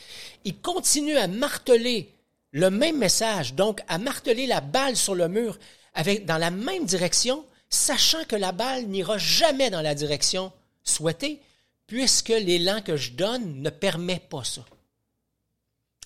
il 0.45 0.59
continue 0.59 1.19
à 1.19 1.27
marteler 1.27 2.15
le 2.53 2.71
même 2.71 2.97
message, 2.97 3.55
donc 3.55 3.83
à 3.89 3.99
marteler 3.99 4.47
la 4.47 4.63
balle 4.63 4.97
sur 4.97 5.15
le 5.15 5.29
mur 5.29 5.59
avec, 5.95 6.25
dans 6.25 6.39
la 6.39 6.51
même 6.51 6.87
direction, 6.87 7.45
sachant 7.71 8.25
que 8.25 8.37
la 8.37 8.53
balle 8.53 8.87
n'ira 8.87 9.17
jamais 9.17 9.71
dans 9.71 9.81
la 9.81 9.95
direction 9.95 10.53
souhaitée, 10.83 11.41
puisque 11.87 12.29
l'élan 12.29 12.83
que 12.83 12.97
je 12.97 13.13
donne 13.13 13.63
ne 13.63 13.71
permet 13.71 14.21
pas 14.21 14.45
ça. 14.45 14.63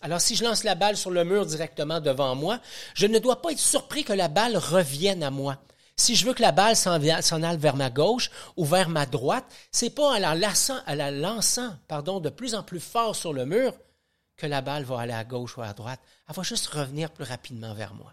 Alors 0.02 0.20
si 0.20 0.36
je 0.36 0.44
lance 0.44 0.64
la 0.64 0.74
balle 0.74 0.96
sur 0.96 1.10
le 1.10 1.24
mur 1.24 1.46
directement 1.46 2.00
devant 2.00 2.34
moi, 2.34 2.60
je 2.94 3.06
ne 3.06 3.18
dois 3.18 3.40
pas 3.40 3.52
être 3.52 3.58
surpris 3.58 4.04
que 4.04 4.12
la 4.12 4.28
balle 4.28 4.56
revienne 4.56 5.22
à 5.22 5.30
moi. 5.30 5.58
Si 5.96 6.16
je 6.16 6.26
veux 6.26 6.34
que 6.34 6.42
la 6.42 6.52
balle 6.52 6.76
s'en 6.76 7.00
aille 7.00 7.56
vers 7.56 7.76
ma 7.76 7.88
gauche 7.88 8.30
ou 8.56 8.64
vers 8.64 8.88
ma 8.88 9.06
droite, 9.06 9.44
c'est 9.70 9.90
pas 9.90 10.16
en 10.16 10.18
la 10.18 10.34
lançant, 10.34 10.78
la 10.86 11.10
lançant 11.10 11.74
pardon, 11.88 12.20
de 12.20 12.28
plus 12.28 12.54
en 12.54 12.62
plus 12.62 12.80
fort 12.80 13.16
sur 13.16 13.32
le 13.32 13.46
mur 13.46 13.72
que 14.36 14.46
la 14.46 14.60
balle 14.60 14.84
va 14.84 15.00
aller 15.00 15.12
à 15.12 15.24
gauche 15.24 15.56
ou 15.56 15.62
à 15.62 15.72
droite. 15.72 16.00
Elle 16.28 16.34
va 16.34 16.42
juste 16.42 16.66
revenir 16.66 17.10
plus 17.10 17.24
rapidement 17.24 17.72
vers 17.74 17.94
moi. 17.94 18.12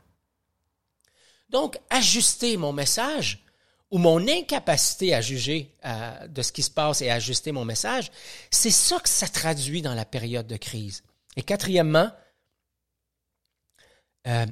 Donc, 1.52 1.78
ajuster 1.90 2.56
mon 2.56 2.72
message 2.72 3.44
ou 3.92 3.98
mon 3.98 4.26
incapacité 4.26 5.14
à 5.14 5.20
juger 5.20 5.76
euh, 5.84 6.28
de 6.28 6.42
ce 6.42 6.54
qui 6.54 6.64
se 6.64 6.72
passe 6.72 7.02
et 7.02 7.12
ajuster 7.12 7.52
mon 7.52 7.66
message, 7.66 8.10
c'est 8.50 8.72
ça 8.72 9.00
que 9.02 9.10
ça 9.10 9.28
traduit 9.28 9.82
dans 9.82 9.94
la 9.94 10.06
période 10.06 10.48
de 10.48 10.56
crise. 10.56 11.04
Et 11.36 11.44
quatrièmement, 11.44 12.10
euh, 14.28 14.46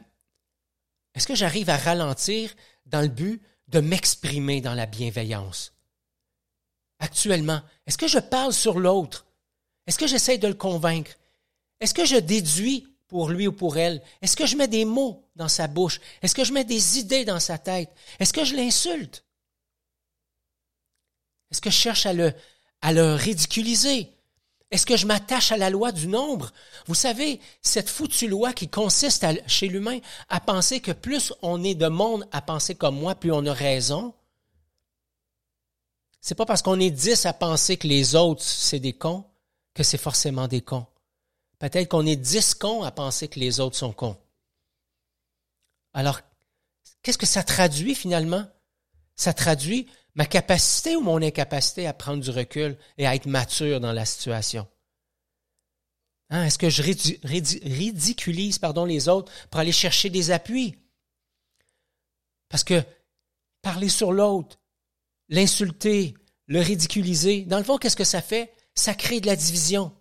est-ce 1.16 1.26
que 1.26 1.36
j'arrive 1.36 1.70
à 1.70 1.78
ralentir 1.78 2.54
dans 2.86 3.02
le 3.02 3.08
but 3.08 3.42
de 3.70 3.80
m'exprimer 3.80 4.60
dans 4.60 4.74
la 4.74 4.86
bienveillance? 4.86 5.74
Actuellement, 7.00 7.62
est-ce 7.88 7.98
que 7.98 8.10
je 8.10 8.20
parle 8.20 8.52
sur 8.52 8.78
l'autre? 8.78 9.26
Est-ce 9.88 9.98
que 9.98 10.08
j'essaie 10.08 10.38
de 10.38 10.50
le 10.50 10.54
convaincre? 10.54 11.16
Est-ce 11.80 11.94
que 11.94 12.06
je 12.06 12.18
déduis 12.18 12.89
pour 13.10 13.30
lui 13.30 13.48
ou 13.48 13.52
pour 13.52 13.78
elle? 13.78 14.02
Est-ce 14.22 14.38
que 14.38 14.46
je 14.46 14.56
mets 14.56 14.68
des 14.68 14.86
mots 14.86 15.28
dans 15.36 15.50
sa 15.50 15.68
bouche? 15.68 16.00
Est-ce 16.22 16.36
que 16.36 16.46
je 16.46 16.54
mets 16.54 16.64
des 16.64 17.00
idées 17.00 17.26
dans 17.26 17.40
sa 17.40 17.58
tête? 17.58 17.90
Est-ce 18.20 18.32
que 18.32 18.46
je 18.46 18.56
l'insulte? 18.56 19.26
Est-ce 21.52 21.60
que 21.60 21.72
je 21.72 21.76
cherche 21.76 22.06
à 22.06 22.14
le, 22.14 22.34
à 22.82 22.94
le 22.94 23.16
ridiculiser? 23.16 24.14
Est-ce 24.72 24.86
que 24.86 24.96
je 24.96 25.08
m'attache 25.08 25.52
à 25.52 25.58
la 25.58 25.72
loi 25.72 25.92
du 25.92 26.08
nombre? 26.08 26.54
Vous 26.86 26.94
savez, 26.94 27.42
cette 27.64 27.90
foutue 27.90 28.28
loi 28.28 28.54
qui 28.54 28.68
consiste 28.68 29.26
chez 29.48 29.68
l'humain 29.68 30.00
à 30.30 30.40
penser 30.40 30.80
que 30.80 30.92
plus 30.92 31.34
on 31.42 31.64
est 31.64 31.74
de 31.74 31.88
monde 31.88 32.28
à 32.32 32.42
penser 32.44 32.76
comme 32.76 33.00
moi, 33.00 33.16
plus 33.16 33.32
on 33.32 33.48
a 33.48 33.54
raison. 33.54 34.14
C'est 36.22 36.36
pas 36.36 36.46
parce 36.46 36.62
qu'on 36.62 36.80
est 36.80 36.92
dix 36.92 37.26
à 37.26 37.34
penser 37.34 37.78
que 37.78 37.88
les 37.88 38.16
autres, 38.16 38.44
c'est 38.44 38.80
des 38.80 38.94
cons, 38.94 39.26
que 39.74 39.82
c'est 39.82 39.98
forcément 39.98 40.48
des 40.48 40.62
cons. 40.62 40.86
Peut-être 41.60 41.90
qu'on 41.90 42.06
est 42.06 42.16
dix 42.16 42.54
cons 42.56 42.84
à 42.84 42.92
penser 42.92 43.28
que 43.28 43.40
les 43.40 43.60
autres 43.60 43.76
sont 43.76 43.92
cons. 43.92 44.18
Alors, 45.94 46.22
qu'est-ce 47.04 47.18
que 47.18 47.26
ça 47.26 47.44
traduit 47.44 47.96
finalement? 47.96 48.48
Ça 49.16 49.34
traduit 49.34 49.88
ma 50.16 50.26
capacité 50.26 50.96
ou 50.96 51.02
mon 51.02 51.22
incapacité 51.22 51.86
à 51.86 51.94
prendre 51.94 52.24
du 52.24 52.30
recul 52.30 52.78
et 52.98 53.06
à 53.06 53.14
être 53.16 53.26
mature 53.26 53.82
dans 53.82 53.92
la 53.92 54.06
situation? 54.06 54.68
Hein, 56.30 56.46
est-ce 56.46 56.58
que 56.58 56.70
je 56.70 56.82
ridiculise 56.84 58.60
pardon, 58.60 58.86
les 58.86 59.10
autres 59.10 59.32
pour 59.50 59.60
aller 59.60 59.72
chercher 59.72 60.10
des 60.10 60.32
appuis? 60.32 60.78
Parce 62.48 62.64
que 62.64 62.82
parler 63.62 63.90
sur 63.90 64.14
l'autre, 64.14 64.60
l'insulter, 65.28 66.14
le 66.46 66.62
ridiculiser, 66.62 67.44
dans 67.46 67.58
le 67.58 67.64
fond, 67.64 67.78
qu'est-ce 67.78 67.96
que 67.96 68.04
ça 68.04 68.22
fait? 68.22 68.54
Ça 68.76 68.94
crée 68.94 69.20
de 69.20 69.28
la 69.28 69.36
division 69.36 69.94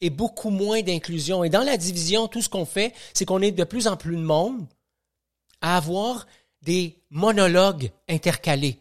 et 0.00 0.10
beaucoup 0.10 0.50
moins 0.50 0.82
d'inclusion. 0.82 1.44
Et 1.44 1.50
dans 1.50 1.62
la 1.62 1.76
division, 1.76 2.28
tout 2.28 2.42
ce 2.42 2.48
qu'on 2.48 2.66
fait, 2.66 2.94
c'est 3.14 3.24
qu'on 3.24 3.42
est 3.42 3.52
de 3.52 3.64
plus 3.64 3.86
en 3.86 3.96
plus 3.96 4.16
de 4.16 4.22
monde 4.22 4.66
à 5.60 5.76
avoir 5.76 6.26
des 6.62 6.98
monologues 7.10 7.90
intercalés. 8.08 8.78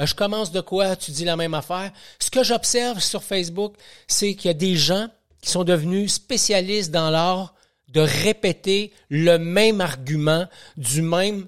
Euh, 0.00 0.06
je 0.06 0.14
commence 0.14 0.52
de 0.52 0.60
quoi? 0.60 0.96
Tu 0.96 1.10
dis 1.10 1.24
la 1.24 1.36
même 1.36 1.54
affaire. 1.54 1.92
Ce 2.18 2.30
que 2.30 2.44
j'observe 2.44 3.00
sur 3.00 3.22
Facebook, 3.22 3.74
c'est 4.06 4.34
qu'il 4.34 4.48
y 4.48 4.50
a 4.50 4.54
des 4.54 4.76
gens 4.76 5.08
qui 5.40 5.50
sont 5.50 5.64
devenus 5.64 6.12
spécialistes 6.12 6.90
dans 6.90 7.10
l'art 7.10 7.54
de 7.88 8.00
répéter 8.00 8.92
le 9.08 9.38
même 9.38 9.80
argument 9.80 10.46
du 10.76 11.02
même 11.02 11.46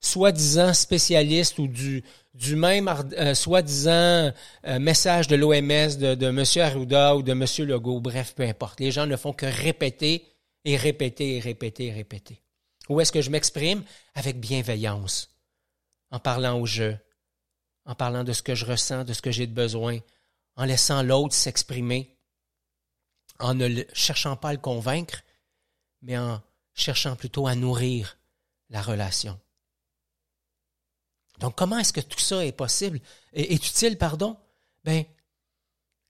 soi-disant 0.00 0.72
spécialiste 0.72 1.58
ou 1.58 1.66
du, 1.68 2.02
du 2.34 2.56
même 2.56 2.88
euh, 2.88 3.34
soi-disant 3.34 4.32
euh, 4.66 4.78
message 4.78 5.28
de 5.28 5.36
l'OMS, 5.36 5.96
de, 5.98 6.14
de 6.14 6.26
M. 6.26 6.44
Arruda 6.62 7.16
ou 7.16 7.22
de 7.22 7.32
M. 7.32 7.44
Legault, 7.68 8.00
bref, 8.00 8.34
peu 8.34 8.44
importe. 8.44 8.80
Les 8.80 8.90
gens 8.90 9.06
ne 9.06 9.16
font 9.16 9.32
que 9.32 9.46
répéter 9.46 10.26
et 10.64 10.76
répéter 10.76 11.36
et 11.36 11.40
répéter 11.40 11.86
et 11.86 11.92
répéter. 11.92 12.42
Où 12.88 13.00
est-ce 13.00 13.12
que 13.12 13.22
je 13.22 13.30
m'exprime? 13.30 13.84
Avec 14.14 14.40
bienveillance, 14.40 15.30
en 16.10 16.18
parlant 16.18 16.58
au 16.58 16.66
jeu, 16.66 16.98
en 17.84 17.94
parlant 17.94 18.24
de 18.24 18.32
ce 18.32 18.42
que 18.42 18.54
je 18.54 18.66
ressens, 18.66 19.04
de 19.04 19.12
ce 19.12 19.22
que 19.22 19.30
j'ai 19.30 19.46
de 19.46 19.54
besoin, 19.54 19.98
en 20.56 20.64
laissant 20.64 21.02
l'autre 21.02 21.34
s'exprimer, 21.34 22.16
en 23.38 23.54
ne 23.54 23.82
cherchant 23.92 24.36
pas 24.36 24.50
à 24.50 24.52
le 24.52 24.58
convaincre, 24.58 25.22
mais 26.02 26.18
en 26.18 26.42
cherchant 26.74 27.16
plutôt 27.16 27.46
à 27.46 27.54
nourrir 27.54 28.18
la 28.70 28.82
relation. 28.82 29.38
Donc, 31.40 31.56
comment 31.56 31.78
est-ce 31.78 31.92
que 31.92 32.00
tout 32.00 32.18
ça 32.18 32.44
est 32.44 32.52
possible, 32.52 33.00
est, 33.32 33.54
utile, 33.54 33.96
pardon? 33.96 34.36
Ben, 34.84 35.04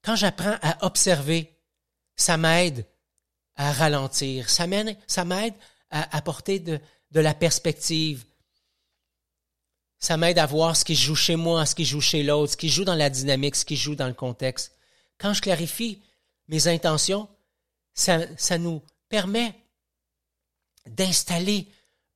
quand 0.02 0.16
j'apprends 0.16 0.58
à 0.60 0.84
observer, 0.84 1.56
ça 2.16 2.36
m'aide 2.36 2.84
à 3.54 3.72
ralentir, 3.72 4.50
ça 4.50 4.66
m'aide, 4.66 4.96
à 5.90 6.16
apporter 6.16 6.58
de, 6.58 6.80
la 7.12 7.34
perspective. 7.34 8.24
Ça 9.98 10.16
m'aide 10.16 10.38
à 10.38 10.46
voir 10.46 10.76
ce 10.76 10.84
qui 10.84 10.96
joue 10.96 11.14
chez 11.14 11.36
moi, 11.36 11.64
ce 11.64 11.74
qui 11.74 11.84
joue 11.84 12.00
chez 12.00 12.22
l'autre, 12.22 12.52
ce 12.52 12.56
qui 12.56 12.68
joue 12.68 12.84
dans 12.84 12.94
la 12.94 13.10
dynamique, 13.10 13.54
ce 13.54 13.64
qui 13.64 13.76
joue 13.76 13.94
dans 13.94 14.08
le 14.08 14.14
contexte. 14.14 14.72
Quand 15.18 15.32
je 15.32 15.42
clarifie 15.42 16.02
mes 16.48 16.66
intentions, 16.66 17.28
ça 17.94 18.58
nous 18.58 18.82
permet 19.08 19.54
d'installer 20.86 21.68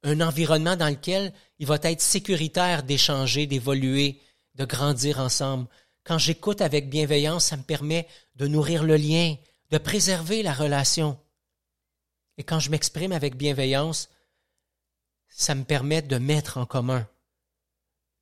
un 0.04 0.20
environnement 0.20 0.76
dans 0.76 0.88
lequel 0.88 1.32
il 1.58 1.66
va 1.66 1.78
être 1.82 2.02
sécuritaire 2.02 2.82
d'échanger, 2.82 3.46
d'évoluer, 3.46 4.20
de 4.54 4.64
grandir 4.64 5.18
ensemble. 5.18 5.66
Quand 6.04 6.18
j'écoute 6.18 6.60
avec 6.60 6.90
bienveillance, 6.90 7.46
ça 7.46 7.56
me 7.56 7.62
permet 7.62 8.06
de 8.36 8.46
nourrir 8.46 8.84
le 8.84 8.96
lien, 8.96 9.34
de 9.70 9.78
préserver 9.78 10.42
la 10.42 10.52
relation. 10.52 11.18
Et 12.36 12.44
quand 12.44 12.60
je 12.60 12.70
m'exprime 12.70 13.12
avec 13.12 13.36
bienveillance, 13.36 14.10
ça 15.28 15.54
me 15.54 15.64
permet 15.64 16.02
de 16.02 16.18
mettre 16.18 16.58
en 16.58 16.66
commun 16.66 17.08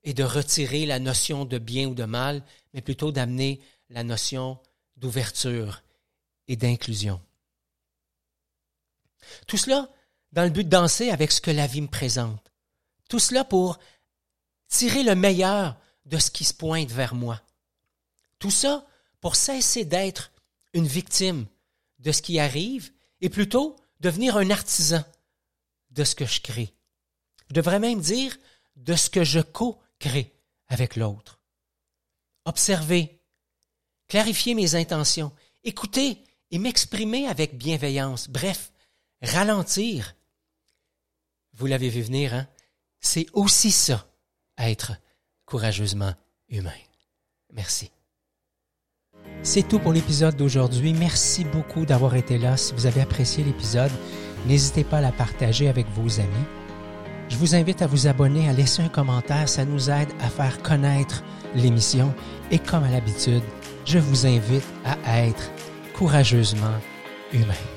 et 0.04 0.14
de 0.14 0.22
retirer 0.22 0.86
la 0.86 1.00
notion 1.00 1.44
de 1.44 1.58
bien 1.58 1.88
ou 1.88 1.94
de 1.94 2.04
mal, 2.04 2.44
mais 2.72 2.80
plutôt 2.80 3.10
d'amener 3.12 3.60
la 3.90 4.04
notion 4.04 4.58
d'ouverture 4.96 5.82
et 6.46 6.56
d'inclusion. 6.56 7.20
Tout 9.46 9.56
cela 9.56 9.88
dans 10.32 10.44
le 10.44 10.50
but 10.50 10.64
de 10.64 10.70
danser 10.70 11.10
avec 11.10 11.30
ce 11.30 11.40
que 11.40 11.50
la 11.50 11.66
vie 11.66 11.82
me 11.82 11.88
présente. 11.88 12.52
Tout 13.08 13.18
cela 13.18 13.44
pour 13.44 13.78
tirer 14.68 15.02
le 15.02 15.14
meilleur 15.14 15.76
de 16.06 16.18
ce 16.18 16.30
qui 16.30 16.44
se 16.44 16.54
pointe 16.54 16.90
vers 16.90 17.14
moi. 17.14 17.40
Tout 18.38 18.50
ça 18.50 18.86
pour 19.20 19.36
cesser 19.36 19.84
d'être 19.84 20.32
une 20.72 20.86
victime 20.86 21.46
de 21.98 22.12
ce 22.12 22.22
qui 22.22 22.40
arrive 22.40 22.92
et 23.20 23.28
plutôt 23.28 23.76
devenir 24.00 24.36
un 24.36 24.50
artisan 24.50 25.04
de 25.90 26.04
ce 26.04 26.14
que 26.14 26.26
je 26.26 26.40
crée. 26.40 26.74
Je 27.48 27.54
devrais 27.54 27.78
même 27.78 28.00
dire 28.00 28.36
de 28.76 28.96
ce 28.96 29.10
que 29.10 29.24
je 29.24 29.40
co-crée 29.40 30.34
avec 30.68 30.96
l'autre. 30.96 31.38
Observer, 32.46 33.20
clarifier 34.08 34.54
mes 34.54 34.74
intentions, 34.74 35.32
écouter 35.62 36.18
et 36.50 36.58
m'exprimer 36.58 37.28
avec 37.28 37.56
bienveillance. 37.56 38.28
Bref, 38.28 38.72
ralentir 39.20 40.16
vous 41.54 41.66
l'avez 41.66 41.88
vu 41.88 42.02
venir, 42.02 42.34
hein? 42.34 42.46
C'est 43.00 43.26
aussi 43.32 43.70
ça, 43.70 44.06
être 44.58 44.92
courageusement 45.44 46.14
humain. 46.48 46.70
Merci. 47.52 47.90
C'est 49.42 49.66
tout 49.66 49.80
pour 49.80 49.92
l'épisode 49.92 50.36
d'aujourd'hui. 50.36 50.92
Merci 50.92 51.44
beaucoup 51.44 51.84
d'avoir 51.84 52.14
été 52.14 52.38
là. 52.38 52.56
Si 52.56 52.72
vous 52.74 52.86
avez 52.86 53.00
apprécié 53.00 53.42
l'épisode, 53.42 53.90
n'hésitez 54.46 54.84
pas 54.84 54.98
à 54.98 55.02
la 55.02 55.12
partager 55.12 55.68
avec 55.68 55.86
vos 55.88 56.20
amis. 56.20 56.46
Je 57.28 57.36
vous 57.36 57.54
invite 57.54 57.82
à 57.82 57.86
vous 57.86 58.06
abonner, 58.06 58.48
à 58.48 58.52
laisser 58.52 58.82
un 58.82 58.88
commentaire. 58.88 59.48
Ça 59.48 59.64
nous 59.64 59.90
aide 59.90 60.10
à 60.20 60.28
faire 60.28 60.62
connaître 60.62 61.24
l'émission. 61.54 62.14
Et 62.50 62.58
comme 62.58 62.84
à 62.84 62.90
l'habitude, 62.90 63.42
je 63.84 63.98
vous 63.98 64.26
invite 64.26 64.64
à 64.84 65.26
être 65.26 65.50
courageusement 65.94 66.78
humain. 67.32 67.71